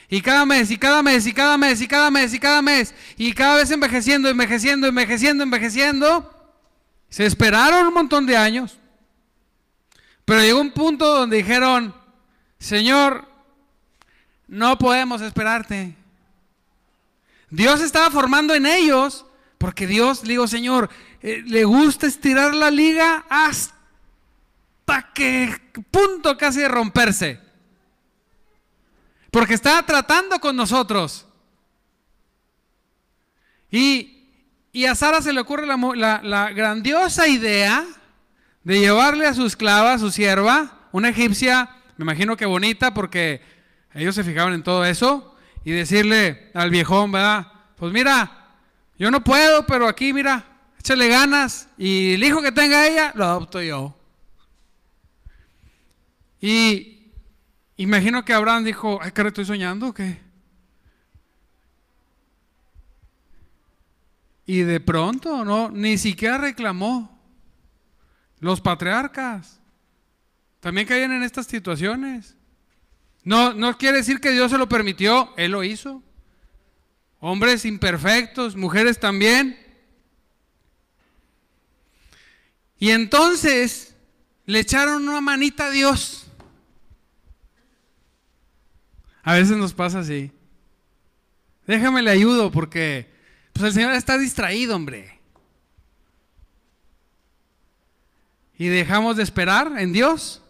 Y 0.10 0.22
cada 0.22 0.45
mes, 0.45 0.72
y 0.72 0.78
cada 0.78 1.04
mes, 1.04 1.28
y 1.28 1.34
cada 1.34 1.58
mes, 1.58 1.82
y 1.82 1.88
cada 1.88 2.10
mes, 2.10 2.34
y 2.34 2.39
cada 2.39 2.62
mes, 2.62 2.95
y 3.17 3.34
cada 3.34 3.58
vez 3.58 3.69
envejeciendo, 3.69 4.28
envejeciendo, 4.28 4.88
envejeciendo, 4.88 5.43
envejeciendo. 5.43 6.56
Se 7.10 7.26
esperaron 7.26 7.88
un 7.88 7.93
montón 7.93 8.26
de 8.26 8.36
años. 8.36 8.80
Pero 10.26 10.41
llegó 10.41 10.62
un 10.62 10.72
punto 10.72 11.06
donde 11.06 11.38
dijeron, 11.38 11.93
Señor, 12.58 13.29
no 14.49 14.77
podemos 14.77 15.21
esperarte. 15.21 15.95
Dios 17.49 17.81
estaba 17.81 18.12
formando 18.12 18.53
en 18.53 18.65
ellos, 18.65 19.25
porque 19.57 19.88
Dios, 19.88 20.23
le 20.23 20.29
digo, 20.29 20.47
Señor, 20.47 20.89
eh, 21.21 21.43
le 21.45 21.63
gusta 21.63 22.07
estirar 22.07 22.53
la 22.53 22.71
liga 22.71 23.25
hasta 23.29 23.73
que 25.13 25.55
punto 25.91 26.38
casi 26.38 26.59
de 26.59 26.67
romperse. 26.67 27.39
Porque 29.31 29.53
estaba 29.53 29.85
tratando 29.85 30.39
con 30.39 30.55
nosotros. 30.55 31.27
Y, 33.71 34.15
a 34.88 34.95
Sara 34.95 35.21
se 35.21 35.33
le 35.33 35.41
ocurre 35.41 35.67
la, 35.67 36.21
la, 36.23 36.51
grandiosa 36.51 37.27
idea 37.27 37.85
de 38.63 38.79
llevarle 38.79 39.27
a 39.27 39.33
su 39.33 39.45
esclava, 39.45 39.93
a 39.93 39.99
su 39.99 40.09
sierva, 40.09 40.88
una 40.91 41.09
egipcia, 41.09 41.69
me 41.97 42.03
imagino 42.03 42.38
que 42.38 42.45
bonita, 42.45 42.93
porque 42.93 43.41
ellos 43.93 44.15
se 44.15 44.23
fijaban 44.23 44.54
en 44.54 44.63
todo 44.63 44.86
eso 44.86 45.36
y 45.63 45.71
decirle 45.71 46.52
al 46.54 46.69
viejón, 46.69 47.12
¿verdad? 47.12 47.47
Pues 47.75 47.91
mira, 47.91 48.58
yo 48.97 49.10
no 49.12 49.23
puedo, 49.23 49.65
pero 49.65 49.88
aquí, 49.88 50.13
mira, 50.13 50.45
échale 50.80 51.08
ganas 51.08 51.69
y 51.78 52.13
el 52.13 52.23
hijo 52.23 52.41
que 52.41 52.52
tenga 52.52 52.88
ella 52.88 53.12
lo 53.15 53.25
adopto 53.25 53.62
yo. 53.62 53.95
Y 56.41 57.12
imagino 57.78 58.23
que 58.23 58.34
Abraham 58.34 58.63
dijo, 58.63 58.99
ay, 59.02 59.12
¿qué 59.12 59.21
estoy 59.21 59.45
soñando 59.45 59.88
o 59.88 59.93
qué? 59.93 60.19
Y 64.45 64.62
de 64.62 64.80
pronto, 64.80 65.45
no, 65.45 65.69
ni 65.69 65.97
siquiera 65.97 66.38
reclamó. 66.38 67.19
Los 68.39 68.62
patriarcas 68.62 69.60
también 70.60 70.88
caían 70.88 71.12
en 71.12 71.23
estas 71.23 71.45
situaciones. 71.45 72.36
No, 73.23 73.53
no 73.53 73.77
quiere 73.77 73.97
decir 73.97 74.19
que 74.19 74.32
Dios 74.32 74.51
se 74.51 74.58
lo 74.58 74.69
permitió, 74.69 75.34
Él 75.38 75.51
lo 75.51 75.63
hizo. 75.63 76.01
Hombres 77.19 77.65
imperfectos, 77.65 78.55
mujeres 78.55 78.99
también. 78.99 79.58
Y 82.79 82.91
entonces 82.91 83.95
le 84.45 84.60
echaron 84.60 85.08
una 85.08 85.21
manita 85.21 85.65
a 85.65 85.71
Dios. 85.71 86.27
A 89.21 89.34
veces 89.34 89.58
nos 89.58 89.73
pasa 89.73 89.99
así. 89.99 90.32
Déjame 91.67 92.01
le 92.01 92.10
ayudo 92.10 92.51
porque 92.51 93.13
pues 93.53 93.65
el 93.65 93.73
Señor 93.73 93.93
está 93.93 94.17
distraído, 94.17 94.75
hombre. 94.75 95.19
Y 98.58 98.67
dejamos 98.67 99.17
de 99.17 99.23
esperar 99.23 99.73
en 99.77 99.93
Dios. 99.93 100.41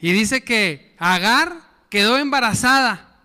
Y 0.00 0.12
dice 0.12 0.42
que 0.42 0.94
Agar 0.98 1.56
quedó 1.88 2.18
embarazada. 2.18 3.16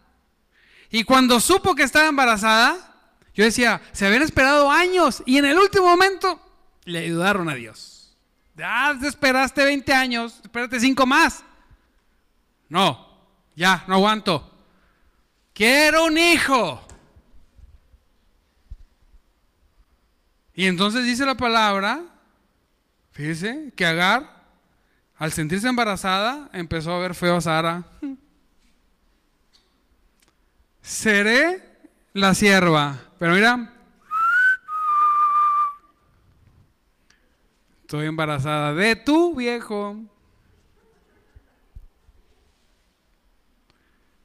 Y 0.89 1.03
cuando 1.03 1.39
supo 1.39 1.75
que 1.75 1.83
estaba 1.83 2.07
embarazada, 2.07 2.93
yo 3.33 3.43
decía, 3.43 3.81
se 3.91 4.05
habían 4.05 4.21
esperado 4.21 4.69
años 4.69 5.23
y 5.25 5.37
en 5.37 5.45
el 5.45 5.57
último 5.57 5.87
momento 5.87 6.39
le 6.85 6.99
ayudaron 6.99 7.49
a 7.49 7.55
Dios. 7.55 8.15
Ya 8.55 8.95
te 8.99 9.07
esperaste 9.07 9.63
20 9.63 9.93
años, 9.93 10.39
espérate 10.41 10.79
5 10.79 11.05
más. 11.05 11.43
No, 12.69 13.19
ya, 13.55 13.83
no 13.87 13.95
aguanto. 13.95 14.51
Quiero 15.53 16.05
un 16.05 16.17
hijo. 16.17 16.81
Y 20.53 20.67
entonces 20.67 21.03
dice 21.03 21.25
la 21.25 21.35
palabra, 21.35 22.01
fíjese, 23.11 23.73
que 23.75 23.85
Agar, 23.85 24.34
al 25.25 25.33
sentirse 25.33 25.67
embarazada, 25.67 26.51
empezó 26.53 26.93
a 26.93 26.99
ver 26.99 27.15
feo 27.15 27.37
a 27.37 27.41
Sara. 27.41 27.83
Seré 30.83 31.63
la 32.13 32.35
sierva. 32.35 32.99
Pero 33.17 33.33
mira, 33.33 33.73
estoy 37.81 38.05
embarazada 38.05 38.75
de 38.75 38.95
tu 38.97 39.33
viejo. 39.33 39.99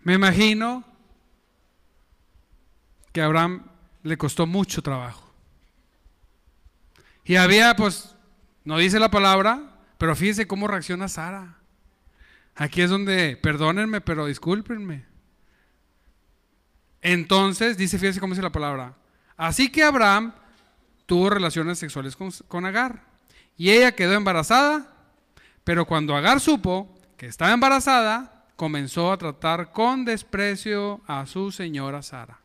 Me 0.00 0.12
imagino 0.12 0.84
que 3.10 3.22
a 3.22 3.24
Abraham 3.24 3.64
le 4.02 4.18
costó 4.18 4.46
mucho 4.46 4.82
trabajo. 4.82 5.32
Y 7.24 7.36
había, 7.36 7.74
pues, 7.74 8.14
no 8.64 8.76
dice 8.76 9.00
la 9.00 9.10
palabra, 9.10 9.69
pero 10.00 10.16
fíjense 10.16 10.46
cómo 10.46 10.66
reacciona 10.66 11.08
Sara. 11.08 11.58
Aquí 12.54 12.80
es 12.80 12.88
donde, 12.88 13.36
perdónenme, 13.36 14.00
pero 14.00 14.24
discúlpenme. 14.24 15.04
Entonces, 17.02 17.76
dice, 17.76 17.98
fíjense 17.98 18.18
cómo 18.18 18.32
dice 18.32 18.40
la 18.40 18.50
palabra. 18.50 18.94
Así 19.36 19.70
que 19.70 19.82
Abraham 19.82 20.32
tuvo 21.04 21.28
relaciones 21.28 21.78
sexuales 21.78 22.16
con, 22.16 22.30
con 22.48 22.64
Agar. 22.64 23.02
Y 23.58 23.72
ella 23.72 23.92
quedó 23.92 24.14
embarazada, 24.14 24.90
pero 25.64 25.84
cuando 25.84 26.16
Agar 26.16 26.40
supo 26.40 26.98
que 27.18 27.26
estaba 27.26 27.52
embarazada, 27.52 28.46
comenzó 28.56 29.12
a 29.12 29.18
tratar 29.18 29.70
con 29.70 30.06
desprecio 30.06 31.02
a 31.06 31.26
su 31.26 31.52
señora 31.52 32.00
Sara. 32.00 32.40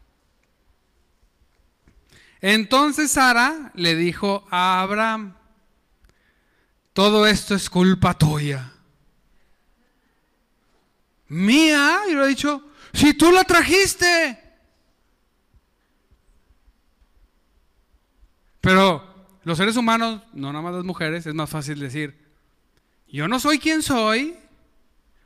Entonces 2.41 3.11
Sara 3.11 3.71
le 3.75 3.95
dijo 3.95 4.45
a 4.51 4.81
Abraham, 4.81 5.35
todo 6.95 7.27
esto 7.27 7.55
es 7.55 7.69
culpa 7.69 8.17
tuya. 8.17 8.71
Mía, 11.27 12.03
y 12.09 12.13
lo 12.13 12.23
ha 12.23 12.27
dicho, 12.27 12.69
si 12.93 13.13
tú 13.13 13.33
la 13.33 13.43
trajiste. 13.43 14.41
Pero 18.61 19.27
los 19.43 19.57
seres 19.57 19.75
humanos, 19.75 20.21
no 20.31 20.53
nada 20.53 20.63
más 20.63 20.73
las 20.73 20.85
mujeres, 20.85 21.25
es 21.25 21.33
más 21.33 21.49
fácil 21.49 21.81
decir, 21.81 22.17
yo 23.09 23.27
no 23.27 23.41
soy 23.41 23.59
quien 23.59 23.83
soy, 23.83 24.37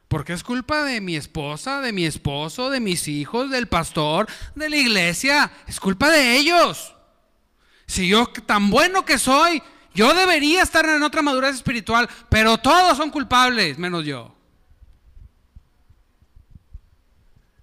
porque 0.07 0.33
es 0.33 0.43
culpa 0.43 0.83
de 0.83 1.01
mi 1.01 1.15
esposa, 1.15 1.81
de 1.81 1.93
mi 1.93 2.05
esposo, 2.05 2.71
de 2.71 2.79
mis 2.79 3.07
hijos, 3.07 3.51
del 3.51 3.67
pastor, 3.67 4.27
de 4.55 4.71
la 4.71 4.77
iglesia, 4.77 5.51
es 5.67 5.79
culpa 5.79 6.09
de 6.09 6.35
ellos. 6.35 6.95
Si 7.85 8.07
yo 8.07 8.25
tan 8.47 8.71
bueno 8.71 9.05
que 9.05 9.19
soy, 9.19 9.61
yo 9.93 10.13
debería 10.13 10.61
estar 10.61 10.85
en 10.85 11.03
otra 11.03 11.21
madurez 11.21 11.55
espiritual, 11.55 12.09
pero 12.29 12.57
todos 12.57 12.97
son 12.97 13.09
culpables, 13.09 13.77
menos 13.77 14.05
yo. 14.05 14.35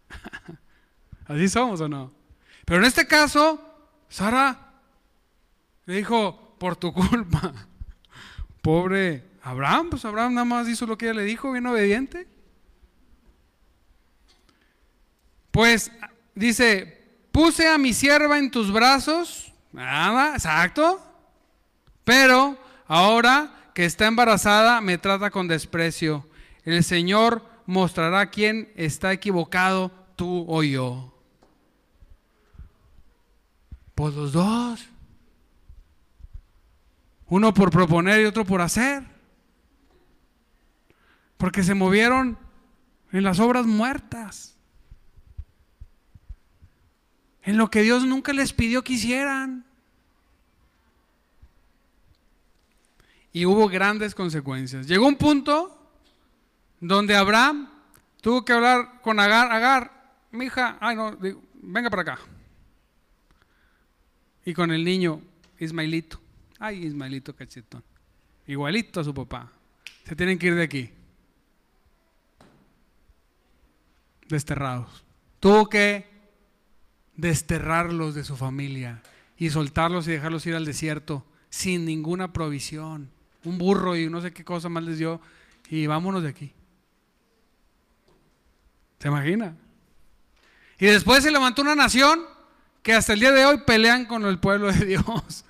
¿Así 1.27 1.49
somos 1.49 1.81
o 1.81 1.89
no? 1.89 2.13
Pero 2.65 2.81
en 2.81 2.87
este 2.87 3.07
caso, 3.07 3.61
Sara 4.09 4.73
le 5.87 5.95
dijo, 5.95 6.57
por 6.59 6.77
tu 6.77 6.93
culpa. 6.93 7.53
Pobre 8.63 9.25
Abraham, 9.43 9.91
pues 9.91 10.05
Abraham 10.05 10.35
nada 10.35 10.45
más 10.45 10.69
hizo 10.69 10.87
lo 10.87 10.99
que 10.99 11.07
ella 11.07 11.21
le 11.21 11.25
dijo, 11.25 11.53
bien 11.53 11.67
obediente. 11.67 12.27
Pues 15.53 15.91
dice, 16.35 17.05
puse 17.33 17.69
a 17.69 17.79
mi 17.79 17.95
sierva 17.95 18.39
en 18.39 18.51
tus 18.51 18.73
brazos 18.73 19.47
Nada, 19.77 20.33
exacto. 20.33 21.06
Pero 22.07 22.57
ahora 22.87 23.73
que 23.75 23.85
está 23.85 24.07
embarazada, 24.07 24.81
me 24.81 24.97
trata 24.97 25.33
con 25.33 25.49
desprecio. 25.49 26.25
El 26.63 26.85
Señor 26.85 27.45
mostrará 27.67 28.31
quién 28.31 28.73
está 28.77 29.13
equivocado, 29.13 29.91
tú 30.15 30.47
o 30.49 30.63
yo. 30.63 31.13
Pues 33.97 34.15
los 34.15 34.33
dos. 34.33 34.89
Uno 37.27 37.53
por 37.53 37.73
proponer 37.73 38.21
y 38.21 38.27
otro 38.27 38.45
por 38.45 38.61
hacer. 38.61 39.03
Porque 41.37 41.65
se 41.65 41.75
movieron 41.75 42.39
en 43.11 43.25
las 43.25 43.41
obras 43.41 43.67
muertas. 43.67 44.57
En 47.43 47.57
lo 47.57 47.69
que 47.69 47.83
Dios 47.83 48.05
nunca 48.05 48.33
les 48.33 48.53
pidió 48.53 48.85
que 48.85 48.93
hicieran. 48.93 49.66
Y 53.37 53.45
hubo 53.45 53.69
grandes 53.69 54.15
consecuencias. 54.15 54.87
Llegó 54.87 55.07
un 55.07 55.17
punto 55.17 55.79
donde 56.81 57.15
Abraham 57.15 57.69
tuvo 58.23 58.43
que 58.43 58.55
hablar 58.55 59.03
con 59.03 59.21
Agar, 59.21 59.53
Agar, 59.53 60.15
mi 60.31 60.47
hija, 60.47 60.79
ay 60.81 60.97
no, 60.97 61.15
venga 61.53 61.91
para 61.91 62.01
acá. 62.01 62.19
Y 64.43 64.55
con 64.55 64.73
el 64.73 64.83
niño 64.83 65.21
Ismaelito, 65.59 66.19
ay 66.59 66.87
Ismaelito 66.87 67.37
cachetón, 67.37 67.85
igualito 68.47 69.01
a 69.01 69.05
su 69.05 69.13
papá. 69.13 69.53
Se 70.05 70.17
tienen 70.17 70.39
que 70.39 70.47
ir 70.47 70.55
de 70.55 70.63
aquí. 70.63 70.91
Desterrados. 74.31 75.05
Tuvo 75.41 75.69
que 75.69 76.09
desterrarlos 77.17 78.15
de 78.15 78.25
su 78.25 78.35
familia 78.35 79.03
y 79.37 79.51
soltarlos 79.51 80.09
y 80.09 80.13
dejarlos 80.13 80.47
ir 80.47 80.55
al 80.55 80.65
desierto 80.65 81.27
sin 81.51 81.85
ninguna 81.85 82.33
provisión 82.33 83.15
un 83.49 83.59
burro 83.59 83.97
y 83.97 84.09
no 84.09 84.21
sé 84.21 84.33
qué 84.33 84.45
cosa 84.45 84.69
más 84.69 84.83
les 84.85 84.99
dio 84.99 85.21
y 85.69 85.87
vámonos 85.87 86.23
de 86.23 86.29
aquí. 86.29 86.53
¿Se 88.99 89.09
imagina? 89.09 89.57
Y 90.79 90.87
después 90.87 91.23
se 91.23 91.31
levantó 91.31 91.63
una 91.63 91.75
nación 91.75 92.23
que 92.83 92.95
hasta 92.95 93.15
el 93.15 93.21
día 93.21 93.33
de 93.33 93.45
hoy 93.45 93.59
pelean 93.67 94.05
con 94.05 94.25
el 94.27 94.39
pueblo 94.39 94.73
de 94.73 94.85
Dios. 94.87 95.45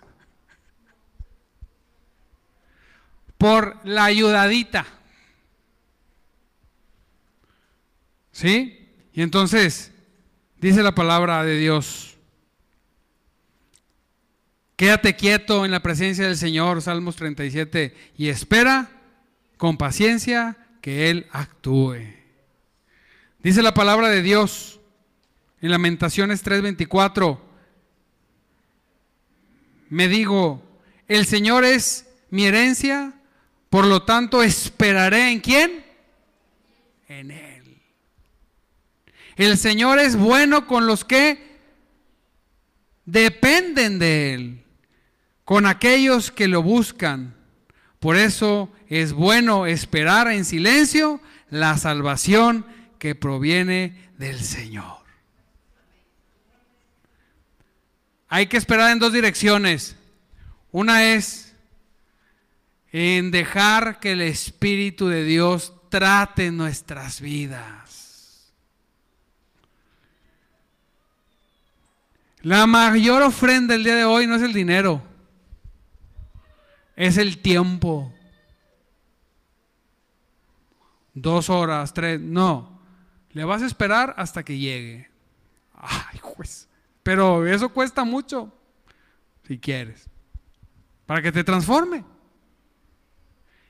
Por 3.39 3.79
la 3.85 4.05
ayudadita. 4.05 4.87
¿Sí? 8.33 8.89
Y 9.13 9.23
entonces, 9.23 9.93
dice 10.59 10.83
la 10.83 10.95
palabra 10.95 11.43
de 11.45 11.57
Dios. 11.59 12.16
Quédate 14.77 15.17
quieto 15.17 15.65
en 15.65 15.71
la 15.71 15.81
presencia 15.81 16.27
del 16.27 16.37
Señor, 16.37 16.83
Salmos 16.83 17.17
37, 17.17 17.95
y 18.19 18.29
espera 18.29 18.91
con 19.57 19.79
paciencia 19.79 20.59
que 20.83 21.09
Él 21.09 21.27
actúe. 21.33 21.97
Dice 23.43 23.63
la 23.63 23.73
palabra 23.73 24.11
de 24.11 24.21
Dios 24.21 24.79
en 25.63 25.71
Lamentaciones 25.71 26.45
3:24, 26.45 27.41
me 29.89 30.09
digo, 30.09 30.63
el 31.09 31.25
Señor 31.25 31.65
es 31.65 32.07
mi 32.29 32.45
herencia, 32.45 33.15
por 33.71 33.87
lo 33.87 34.03
tanto 34.03 34.43
esperaré 34.43 35.31
en 35.33 35.41
quién? 35.41 35.87
En 37.09 37.31
Él. 37.31 37.81
El 39.37 39.57
Señor 39.57 40.01
es 40.01 40.17
bueno 40.17 40.67
con 40.67 40.87
los 40.87 41.03
que 41.07 41.57
dependen 43.07 43.99
de 43.99 44.35
Él 44.35 44.66
con 45.47 45.65
aquellos 45.65 46.33
que 46.33 46.49
lo 46.49 46.61
buscan. 46.61 47.37
Por 48.01 48.17
eso 48.17 48.69
es 48.89 49.13
bueno 49.13 49.65
esperar 49.67 50.27
en 50.27 50.45
silencio 50.45 51.21
la 51.51 51.79
salvación 51.79 52.67
que 52.99 53.15
proviene 53.15 54.11
del 54.19 54.41
Señor. 54.41 54.99
Hay 58.29 58.49
que 58.49 58.57
esperar 58.57 58.91
en 58.91 58.99
dos 58.99 59.13
direcciones. 59.13 59.95
Una 60.73 61.15
es 61.15 61.55
en 62.91 63.31
dejar 63.31 64.01
que 64.01 64.13
el 64.13 64.23
Espíritu 64.23 65.07
de 65.07 65.23
Dios 65.23 65.75
trate 65.91 66.51
nuestras 66.51 67.21
vidas. 67.21 68.53
La 72.41 72.67
mayor 72.67 73.23
ofrenda 73.23 73.75
del 73.75 73.85
día 73.85 73.95
de 73.95 74.05
hoy 74.05 74.27
no 74.27 74.35
es 74.35 74.43
el 74.43 74.53
dinero, 74.53 75.03
es 76.97 77.19
el 77.19 77.39
tiempo. 77.39 78.13
Dos 81.13 81.51
horas, 81.51 81.95
tres, 81.95 82.21
no. 82.21 82.81
Le 83.31 83.45
vas 83.45 83.63
a 83.63 83.67
esperar 83.67 84.15
hasta 84.17 84.43
que 84.43 84.59
llegue. 84.59 85.11
Ay, 85.75 86.19
juez. 86.21 86.69
Pero 87.03 87.47
eso 87.47 87.69
cuesta 87.69 88.03
mucho, 88.05 88.53
si 89.47 89.59
quieres, 89.59 90.09
para 91.05 91.23
que 91.23 91.31
te 91.31 91.45
transforme. 91.45 92.05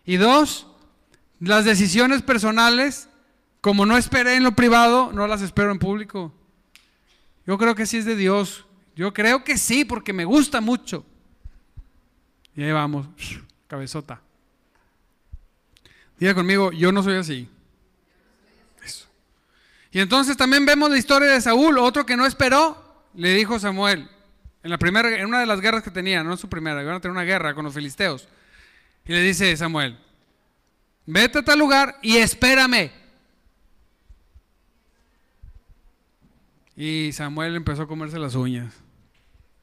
Y 0.04 0.16
dos, 0.16 0.68
las 1.40 1.64
decisiones 1.64 2.22
personales, 2.22 3.08
como 3.60 3.84
no 3.84 3.98
esperé 3.98 4.36
en 4.36 4.44
lo 4.44 4.52
privado, 4.52 5.12
no 5.12 5.26
las 5.26 5.42
espero 5.42 5.72
en 5.72 5.78
público. 5.78 6.32
Yo 7.46 7.58
creo 7.58 7.74
que 7.74 7.86
sí 7.86 7.98
es 7.98 8.04
de 8.04 8.16
Dios. 8.16 8.66
Yo 8.94 9.12
creo 9.12 9.44
que 9.44 9.58
sí, 9.58 9.84
porque 9.84 10.12
me 10.12 10.24
gusta 10.24 10.60
mucho. 10.60 11.04
Y 12.56 12.62
ahí 12.62 12.72
vamos, 12.72 13.06
cabezota. 13.68 14.20
Diga 16.18 16.34
conmigo, 16.34 16.72
yo 16.72 16.90
no 16.92 17.02
soy 17.02 17.16
así. 17.16 17.48
Eso. 18.82 19.06
Y 19.92 20.00
entonces 20.00 20.36
también 20.36 20.64
vemos 20.64 20.90
la 20.90 20.98
historia 20.98 21.30
de 21.30 21.40
Saúl, 21.40 21.78
otro 21.78 22.06
que 22.06 22.16
no 22.16 22.24
esperó, 22.24 23.04
le 23.14 23.34
dijo 23.34 23.58
Samuel, 23.58 24.08
en 24.62 24.70
la 24.70 24.78
primera, 24.78 25.14
en 25.16 25.26
una 25.26 25.40
de 25.40 25.46
las 25.46 25.60
guerras 25.60 25.82
que 25.82 25.90
tenía, 25.90 26.24
no 26.24 26.32
en 26.32 26.38
su 26.38 26.48
primera, 26.48 26.82
iban 26.82 26.96
a 26.96 27.00
tener 27.00 27.12
una 27.12 27.24
guerra 27.24 27.54
con 27.54 27.64
los 27.64 27.74
filisteos. 27.74 28.26
Y 29.04 29.12
le 29.12 29.20
dice 29.20 29.56
Samuel, 29.56 29.98
vete 31.04 31.38
a 31.38 31.44
tal 31.44 31.58
lugar 31.58 31.98
y 32.02 32.16
espérame. 32.16 32.90
Y 36.74 37.12
Samuel 37.12 37.54
empezó 37.56 37.82
a 37.82 37.86
comerse 37.86 38.18
las 38.18 38.34
uñas. 38.34 38.74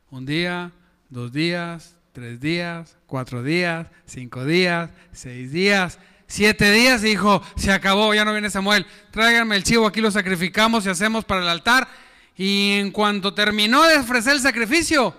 Un 0.10 0.26
día, 0.26 0.72
dos 1.10 1.32
días, 1.34 1.96
tres 2.14 2.40
días, 2.40 2.96
cuatro 3.08 3.42
días, 3.42 3.88
cinco 4.06 4.46
días, 4.46 4.92
seis 5.12 5.52
días, 5.52 5.98
siete 6.28 6.72
días 6.72 7.04
y 7.04 7.10
dijo, 7.10 7.42
se 7.56 7.72
acabó, 7.72 8.14
ya 8.14 8.24
no 8.24 8.32
viene 8.32 8.52
Samuel, 8.52 8.86
tráiganme 9.12 9.56
el 9.56 9.64
chivo, 9.64 9.88
aquí 9.88 10.00
lo 10.00 10.12
sacrificamos 10.12 10.86
y 10.86 10.90
hacemos 10.90 11.26
para 11.26 11.42
el 11.42 11.50
altar. 11.50 11.88
Y 12.36 12.74
en 12.74 12.92
cuanto 12.92 13.34
terminó 13.34 13.84
de 13.84 13.98
ofrecer 13.98 14.34
el 14.34 14.40
sacrificio, 14.40 15.16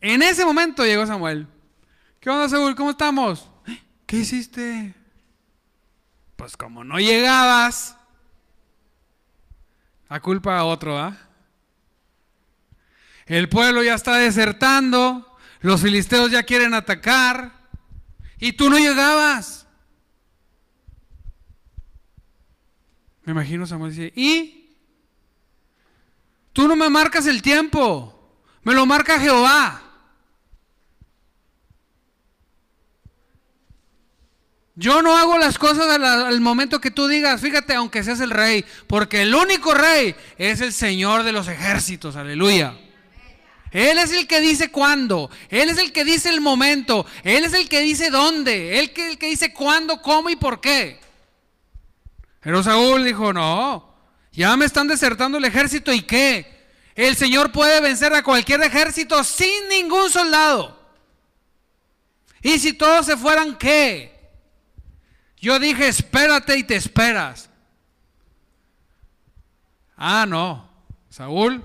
en 0.00 0.22
ese 0.22 0.44
momento 0.44 0.84
llegó 0.84 1.06
Samuel. 1.06 1.46
¿Qué 2.20 2.30
onda, 2.30 2.48
Saúl? 2.48 2.74
¿Cómo 2.74 2.90
estamos? 2.90 3.50
¿Qué 4.06 4.18
hiciste? 4.18 4.94
Pues 6.36 6.56
como 6.56 6.84
no 6.84 6.98
llegabas, 6.98 7.96
a 10.08 10.20
culpa 10.20 10.58
a 10.58 10.64
otro, 10.64 10.98
¿ah? 10.98 11.16
El 13.26 13.48
pueblo 13.50 13.82
ya 13.82 13.94
está 13.94 14.16
desertando, 14.16 15.27
los 15.60 15.82
filisteos 15.82 16.30
ya 16.30 16.42
quieren 16.42 16.74
atacar 16.74 17.52
y 18.38 18.52
tú 18.52 18.70
no 18.70 18.78
llegabas. 18.78 19.66
Me 23.24 23.32
imagino 23.32 23.66
Samuel 23.66 23.94
dice, 23.94 24.12
¿y? 24.16 24.76
Tú 26.52 26.66
no 26.66 26.76
me 26.76 26.88
marcas 26.88 27.26
el 27.26 27.42
tiempo, 27.42 28.40
me 28.62 28.74
lo 28.74 28.86
marca 28.86 29.20
Jehová. 29.20 29.82
Yo 34.74 35.02
no 35.02 35.16
hago 35.16 35.36
las 35.38 35.58
cosas 35.58 35.88
al, 36.00 36.40
momento 36.40 36.80
que 36.80 36.92
tú 36.92 37.08
digas, 37.08 37.40
fíjate, 37.40 37.74
aunque 37.74 38.04
seas 38.04 38.20
el 38.20 38.30
rey, 38.30 38.64
porque 38.86 39.22
el 39.22 39.34
único 39.34 39.74
rey 39.74 40.14
es 40.38 40.60
el 40.60 40.72
Señor 40.72 41.24
de 41.24 41.32
los 41.32 41.48
ejércitos, 41.48 42.14
aleluya. 42.14 42.78
Él 43.70 43.98
es 43.98 44.12
el 44.12 44.26
que 44.26 44.40
dice 44.40 44.70
cuándo, 44.70 45.30
Él 45.50 45.68
es 45.68 45.78
el 45.78 45.92
que 45.92 46.04
dice 46.04 46.30
el 46.30 46.40
momento, 46.40 47.06
Él 47.22 47.44
es 47.44 47.52
el 47.52 47.68
que 47.68 47.80
dice 47.80 48.10
dónde, 48.10 48.78
Él 48.78 48.92
es 48.94 49.10
el 49.10 49.18
que 49.18 49.26
dice 49.26 49.52
cuándo, 49.52 50.00
cómo 50.00 50.30
y 50.30 50.36
por 50.36 50.60
qué. 50.60 51.00
Pero 52.40 52.62
Saúl 52.62 53.04
dijo, 53.04 53.32
no, 53.32 53.94
ya 54.32 54.56
me 54.56 54.64
están 54.64 54.88
desertando 54.88 55.38
el 55.38 55.44
ejército 55.44 55.92
y 55.92 56.02
qué. 56.02 56.58
El 56.94 57.16
Señor 57.16 57.52
puede 57.52 57.80
vencer 57.80 58.12
a 58.14 58.22
cualquier 58.22 58.62
ejército 58.62 59.22
sin 59.22 59.68
ningún 59.68 60.10
soldado. 60.10 60.78
Y 62.42 62.58
si 62.58 62.72
todos 62.72 63.06
se 63.06 63.16
fueran, 63.16 63.56
¿qué? 63.56 64.18
Yo 65.36 65.58
dije, 65.58 65.88
espérate 65.88 66.56
y 66.56 66.64
te 66.64 66.76
esperas. 66.76 67.48
Ah, 69.96 70.26
no. 70.26 70.68
Saúl, 71.10 71.64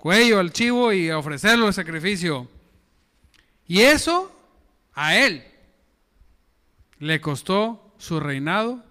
cuello 0.00 0.40
al 0.40 0.52
chivo 0.52 0.92
y 0.92 1.10
ofrecerlo 1.10 1.66
el 1.68 1.74
sacrificio. 1.74 2.48
Y 3.66 3.82
eso 3.82 4.34
a 4.94 5.16
él 5.16 5.44
le 6.98 7.20
costó 7.20 7.94
su 7.98 8.18
reinado, 8.18 8.82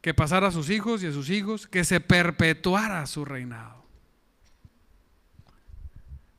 que 0.00 0.12
pasara 0.12 0.48
a 0.48 0.52
sus 0.52 0.68
hijos 0.68 1.02
y 1.02 1.06
a 1.06 1.12
sus 1.12 1.30
hijos, 1.30 1.66
que 1.66 1.84
se 1.84 1.98
perpetuara 2.00 3.06
su 3.06 3.24
reinado. 3.24 3.82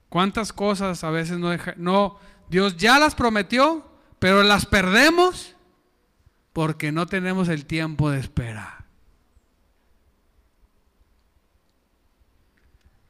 ¿Cuántas 0.10 0.54
cosas 0.54 1.04
a 1.04 1.10
veces 1.10 1.40
no, 1.40 1.50
no 1.78 2.20
Dios 2.50 2.78
ya 2.78 3.00
las 3.00 3.16
prometió, 3.16 3.84
pero 4.20 4.44
las 4.44 4.68
perdemos 4.68 5.56
porque 6.54 6.92
no 6.92 7.06
tenemos 7.06 7.50
el 7.50 7.66
tiempo 7.66 8.10
de 8.12 8.20
espera. 8.20 8.75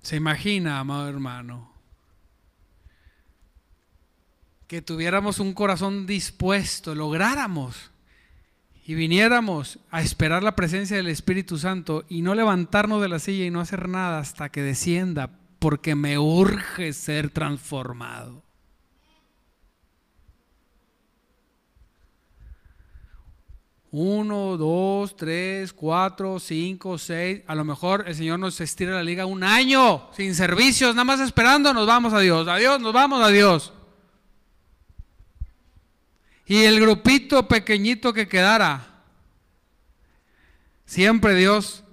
Se 0.05 0.17
imagina, 0.17 0.79
amado 0.79 1.09
hermano, 1.09 1.67
que 4.67 4.83
tuviéramos 4.83 5.39
un 5.39 5.55
corazón 5.55 6.05
dispuesto, 6.05 6.93
lográramos 6.93 7.89
y 8.85 8.93
viniéramos 8.93 9.79
a 9.89 10.03
esperar 10.03 10.43
la 10.43 10.55
presencia 10.55 10.95
del 10.95 11.07
Espíritu 11.07 11.57
Santo 11.57 12.05
y 12.07 12.21
no 12.21 12.35
levantarnos 12.35 13.01
de 13.01 13.09
la 13.09 13.17
silla 13.17 13.45
y 13.45 13.49
no 13.49 13.61
hacer 13.61 13.89
nada 13.89 14.19
hasta 14.19 14.49
que 14.49 14.61
descienda, 14.61 15.39
porque 15.57 15.95
me 15.95 16.19
urge 16.19 16.93
ser 16.93 17.31
transformado. 17.31 18.44
Uno, 23.97 24.57
dos, 24.57 25.15
tres, 25.15 25.71
cuatro, 25.71 26.37
cinco, 26.37 26.97
seis. 26.97 27.43
A 27.47 27.55
lo 27.55 27.63
mejor 27.63 28.03
el 28.05 28.13
Señor 28.13 28.39
nos 28.39 28.59
estira 28.59 28.91
la 28.91 29.03
liga 29.03 29.25
un 29.25 29.41
año 29.41 30.09
sin 30.11 30.35
servicios, 30.35 30.93
nada 30.93 31.05
más 31.05 31.21
esperando, 31.21 31.73
nos 31.73 31.87
vamos 31.87 32.11
a 32.11 32.19
Dios. 32.19 32.45
Adiós, 32.45 32.81
nos 32.81 32.91
vamos 32.91 33.23
a 33.23 33.29
Dios. 33.29 33.71
Y 36.45 36.63
el 36.63 36.81
grupito 36.81 37.47
pequeñito 37.47 38.11
que 38.11 38.27
quedara, 38.27 38.85
siempre 40.85 41.33
Dios 41.33 41.85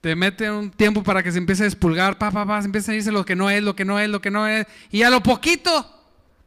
te 0.00 0.14
mete 0.14 0.48
un 0.48 0.70
tiempo 0.70 1.02
para 1.02 1.24
que 1.24 1.32
se 1.32 1.38
empiece 1.38 1.64
a 1.64 1.64
despulgar, 1.64 2.18
pa, 2.18 2.30
pa, 2.30 2.62
se 2.62 2.66
empieza 2.66 2.92
a 2.92 2.94
irse 2.94 3.10
lo 3.10 3.24
que 3.24 3.34
no 3.34 3.50
es, 3.50 3.64
lo 3.64 3.74
que 3.74 3.84
no 3.84 3.98
es, 3.98 4.08
lo 4.08 4.20
que 4.20 4.30
no 4.30 4.46
es. 4.46 4.64
Y 4.92 5.02
a 5.02 5.10
lo 5.10 5.20
poquito, 5.24 5.92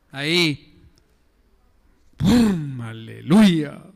ahí, 0.09 0.81
¡pum! 2.15 2.79
Aleluya. 2.79 3.92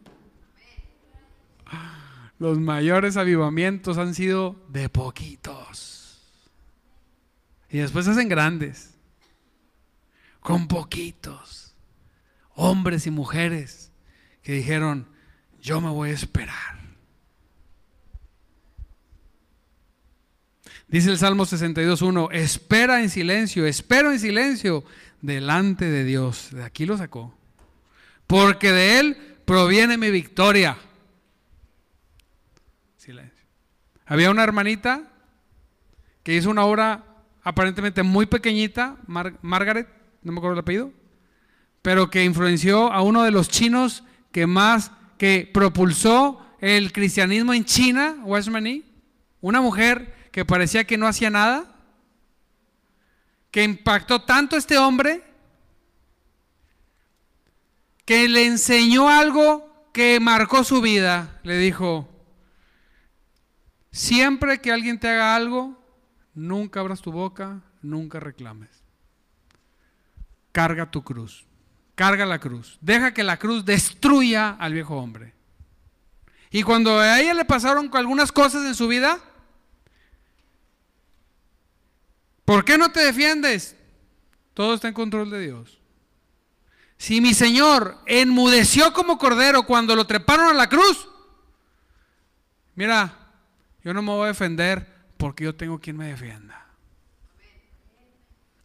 Los 2.39 2.59
mayores 2.59 3.17
avivamientos 3.17 3.97
han 3.97 4.13
sido 4.13 4.55
de 4.69 4.89
poquitos. 4.89 5.97
Y 7.69 7.79
después 7.79 8.07
hacen 8.07 8.29
grandes. 8.29 8.95
Con 10.39 10.67
poquitos. 10.67 11.75
Hombres 12.53 13.07
y 13.07 13.11
mujeres 13.11 13.91
que 14.41 14.53
dijeron, 14.53 15.07
yo 15.61 15.81
me 15.81 15.89
voy 15.89 16.11
a 16.11 16.13
esperar. 16.13 16.77
Dice 20.87 21.11
el 21.11 21.17
Salmo 21.17 21.45
62.1, 21.45 22.29
espera 22.31 23.01
en 23.01 23.09
silencio, 23.09 23.65
espero 23.65 24.11
en 24.11 24.19
silencio 24.19 24.85
delante 25.21 25.85
de 25.85 26.05
Dios. 26.05 26.49
De 26.51 26.63
aquí 26.63 26.85
lo 26.85 26.97
sacó. 26.97 27.37
Porque 28.25 28.71
de 28.71 28.99
Él 28.99 29.17
proviene 29.43 29.97
mi 29.97 30.11
victoria. 30.11 30.77
Había 34.05 34.31
una 34.31 34.43
hermanita 34.43 35.03
que 36.23 36.35
hizo 36.35 36.49
una 36.49 36.65
obra 36.65 37.03
aparentemente 37.43 38.03
muy 38.03 38.25
pequeñita, 38.25 38.97
Margaret, 39.07 39.87
no 40.23 40.31
me 40.31 40.39
acuerdo 40.39 40.53
el 40.53 40.59
apellido, 40.59 40.91
pero 41.81 42.09
que 42.09 42.25
influenció 42.25 42.91
a 42.91 43.01
uno 43.01 43.23
de 43.23 43.31
los 43.31 43.49
chinos 43.49 44.03
que 44.31 44.45
más 44.45 44.91
que 45.17 45.49
propulsó 45.53 46.45
el 46.59 46.91
cristianismo 46.91 47.53
en 47.53 47.65
China, 47.65 48.17
Westmany, 48.23 48.83
una 49.41 49.61
mujer 49.61 50.29
que 50.31 50.43
parecía 50.43 50.85
que 50.85 50.97
no 50.97 51.07
hacía 51.07 51.29
nada, 51.29 51.73
que 53.51 53.63
impactó 53.63 54.21
tanto 54.23 54.55
a 54.55 54.59
este 54.59 54.77
hombre, 54.77 55.23
que 58.05 58.27
le 58.27 58.45
enseñó 58.45 59.09
algo 59.09 59.89
que 59.93 60.19
marcó 60.19 60.63
su 60.63 60.81
vida. 60.81 61.39
Le 61.43 61.57
dijo, 61.57 62.16
siempre 63.97 64.61
que 64.61 64.71
alguien 64.71 64.99
te 64.99 65.09
haga 65.09 65.35
algo, 65.35 65.75
nunca 66.35 66.79
abras 66.79 67.01
tu 67.01 67.11
boca, 67.11 67.61
nunca 67.81 68.19
reclames. 68.19 68.69
Carga 70.51 70.89
tu 70.91 71.03
cruz, 71.03 71.45
carga 71.95 72.25
la 72.25 72.39
cruz, 72.39 72.77
deja 72.79 73.13
que 73.13 73.23
la 73.23 73.37
cruz 73.37 73.65
destruya 73.65 74.51
al 74.59 74.73
viejo 74.73 74.95
hombre. 74.95 75.33
Y 76.51 76.63
cuando 76.63 76.99
a 76.99 77.19
ella 77.19 77.33
le 77.33 77.43
pasaron 77.43 77.89
algunas 77.93 78.31
cosas 78.31 78.65
en 78.65 78.75
su 78.75 78.87
vida, 78.87 79.19
¿por 82.45 82.63
qué 82.63 82.77
no 82.77 82.91
te 82.91 83.01
defiendes? 83.01 83.75
Todo 84.53 84.75
está 84.75 84.87
en 84.87 84.93
control 84.93 85.31
de 85.31 85.41
Dios. 85.41 85.79
Si 86.97 87.19
mi 87.19 87.33
Señor 87.33 87.97
enmudeció 88.05 88.93
como 88.93 89.17
cordero 89.17 89.63
cuando 89.63 89.95
lo 89.95 90.05
treparon 90.05 90.49
a 90.49 90.53
la 90.53 90.69
cruz, 90.69 91.07
mira, 92.75 93.26
yo 93.87 93.93
no 93.93 94.01
me 94.01 94.11
voy 94.11 94.25
a 94.25 94.27
defender 94.27 94.85
porque 95.15 95.45
yo 95.45 95.55
tengo 95.55 95.79
quien 95.79 95.95
me 95.95 96.07
defienda. 96.07 96.67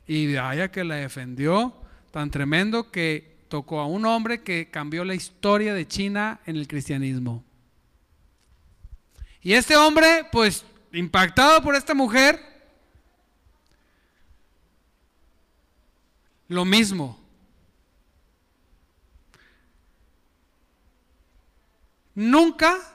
Y 0.05 0.35
vaya 0.35 0.73
que 0.73 0.83
la 0.83 0.97
defendió 0.97 1.77
tan 2.11 2.29
tremendo 2.29 2.91
que 2.91 3.37
tocó 3.47 3.79
a 3.79 3.87
un 3.87 4.05
hombre 4.05 4.43
que 4.43 4.69
cambió 4.69 5.05
la 5.05 5.15
historia 5.15 5.75
de 5.75 5.87
China 5.87 6.41
en 6.45 6.57
el 6.57 6.67
cristianismo. 6.67 7.45
Y 9.43 9.53
este 9.53 9.77
hombre, 9.77 10.27
pues, 10.33 10.65
impactado 10.93 11.63
por 11.63 11.77
esta 11.77 11.95
mujer, 11.95 12.41
lo 16.49 16.65
mismo. 16.65 17.17
Nunca, 22.13 22.92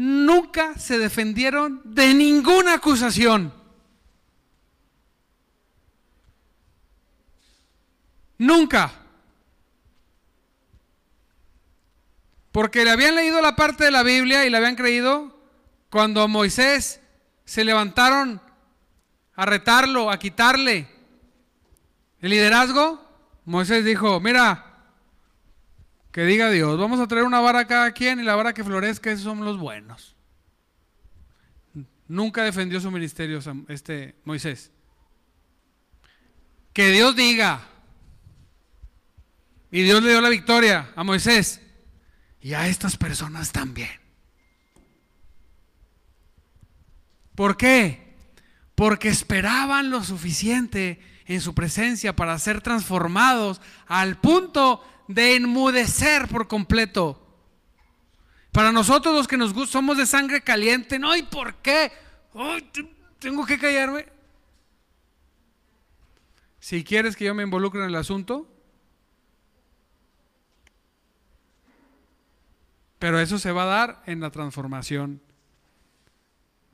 nunca 0.00 0.78
se 0.78 0.98
defendieron 0.98 1.82
de 1.84 2.14
ninguna 2.14 2.74
acusación. 2.74 3.52
Nunca. 8.38 8.92
Porque 12.50 12.82
le 12.82 12.90
habían 12.90 13.14
leído 13.14 13.42
la 13.42 13.54
parte 13.54 13.84
de 13.84 13.90
la 13.90 14.02
Biblia 14.02 14.46
y 14.46 14.50
le 14.50 14.56
habían 14.56 14.74
creído 14.74 15.38
cuando 15.90 16.26
Moisés 16.28 17.02
se 17.44 17.62
levantaron 17.62 18.40
a 19.34 19.44
retarlo, 19.44 20.10
a 20.10 20.18
quitarle 20.18 20.88
el 22.22 22.30
liderazgo. 22.30 23.06
Moisés 23.44 23.84
dijo, 23.84 24.18
mira, 24.18 24.69
que 26.12 26.24
diga 26.24 26.50
Dios, 26.50 26.78
vamos 26.78 27.00
a 27.00 27.06
traer 27.06 27.24
una 27.24 27.40
vara 27.40 27.60
a 27.60 27.66
cada 27.66 27.92
quien 27.92 28.20
y 28.20 28.24
la 28.24 28.34
vara 28.34 28.52
que 28.52 28.64
florezca, 28.64 29.10
esos 29.10 29.24
son 29.24 29.44
los 29.44 29.58
buenos. 29.58 30.16
Nunca 32.08 32.42
defendió 32.42 32.80
su 32.80 32.90
ministerio 32.90 33.38
este 33.68 34.16
Moisés. 34.24 34.72
Que 36.72 36.90
Dios 36.90 37.14
diga. 37.14 37.68
Y 39.70 39.82
Dios 39.82 40.02
le 40.02 40.10
dio 40.10 40.20
la 40.20 40.28
victoria 40.28 40.90
a 40.96 41.04
Moisés 41.04 41.60
y 42.40 42.54
a 42.54 42.66
estas 42.66 42.96
personas 42.96 43.52
también. 43.52 44.00
¿Por 47.36 47.56
qué? 47.56 48.16
Porque 48.74 49.08
esperaban 49.08 49.90
lo 49.90 50.02
suficiente 50.02 51.00
en 51.26 51.40
su 51.40 51.54
presencia 51.54 52.16
para 52.16 52.38
ser 52.40 52.60
transformados 52.60 53.60
al 53.86 54.18
punto 54.18 54.82
de 55.14 55.36
enmudecer 55.36 56.28
por 56.28 56.48
completo. 56.48 57.16
Para 58.52 58.72
nosotros 58.72 59.14
los 59.14 59.28
que 59.28 59.36
nos 59.36 59.52
gustan, 59.52 59.82
somos 59.82 59.96
de 59.96 60.06
sangre 60.06 60.40
caliente, 60.40 60.98
no, 60.98 61.14
¿y 61.16 61.22
por 61.22 61.56
qué? 61.56 61.92
tengo 63.18 63.44
que 63.44 63.58
callarme. 63.58 64.06
Si 66.58 66.84
quieres 66.84 67.16
que 67.16 67.24
yo 67.24 67.34
me 67.34 67.42
involucre 67.42 67.80
en 67.80 67.88
el 67.88 67.96
asunto, 67.96 68.48
Pero 73.00 73.18
eso 73.18 73.38
se 73.38 73.50
va 73.50 73.62
a 73.62 73.66
dar 73.66 74.02
en 74.04 74.20
la 74.20 74.30
transformación. 74.30 75.22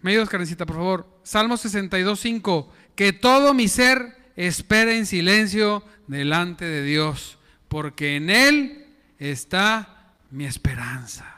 Medios, 0.01 0.28
Karencita, 0.28 0.66
por 0.66 0.74
favor. 0.74 1.20
Salmo 1.22 1.57
62, 1.57 2.18
5. 2.18 2.72
Que 2.97 3.12
todo 3.12 3.55
mi 3.55 3.68
ser 3.68 4.32
espere 4.34 4.99
en 4.99 5.07
silencio 5.07 5.84
delante 6.09 6.64
de 6.64 6.82
Dios, 6.82 7.39
porque 7.69 8.17
en 8.17 8.31
Él 8.31 8.87
está 9.19 10.14
mi 10.31 10.45
esperanza. 10.45 11.33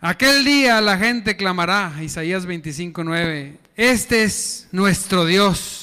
Aquel 0.00 0.44
día 0.44 0.80
la 0.80 0.98
gente 0.98 1.36
clamará, 1.36 1.94
Isaías 2.02 2.44
25, 2.44 3.04
9, 3.04 3.58
este 3.76 4.24
es 4.24 4.68
nuestro 4.72 5.24
Dios 5.24 5.82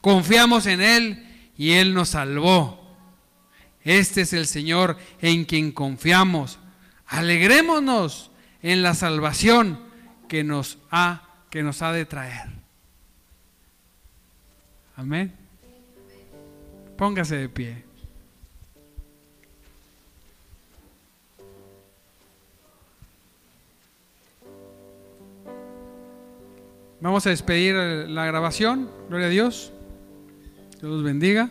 Confiamos 0.00 0.66
en 0.66 0.80
Él 0.80 1.26
y 1.56 1.72
Él 1.72 1.94
nos 1.94 2.10
salvó. 2.10 2.96
Este 3.82 4.22
es 4.22 4.32
el 4.32 4.46
Señor 4.46 4.96
en 5.20 5.44
quien 5.44 5.72
confiamos. 5.72 6.58
Alegrémonos 7.06 8.30
en 8.62 8.82
la 8.82 8.94
salvación 8.94 9.80
que 10.28 10.44
nos 10.44 10.78
ha, 10.90 11.29
que 11.50 11.62
nos 11.62 11.82
ha 11.82 11.92
de 11.92 12.06
traer. 12.06 12.48
Amén. 14.96 15.32
Póngase 16.96 17.36
de 17.36 17.48
pie. 17.48 17.90
Vamos 27.00 27.26
a 27.26 27.30
despedir 27.30 27.74
la 27.74 28.26
grabación. 28.26 28.90
Gloria 29.08 29.26
a 29.26 29.30
Dios. 29.30 29.72
Dios 30.80 30.92
los 30.92 31.02
bendiga. 31.02 31.50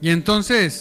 Y 0.00 0.08
entonces, 0.08 0.80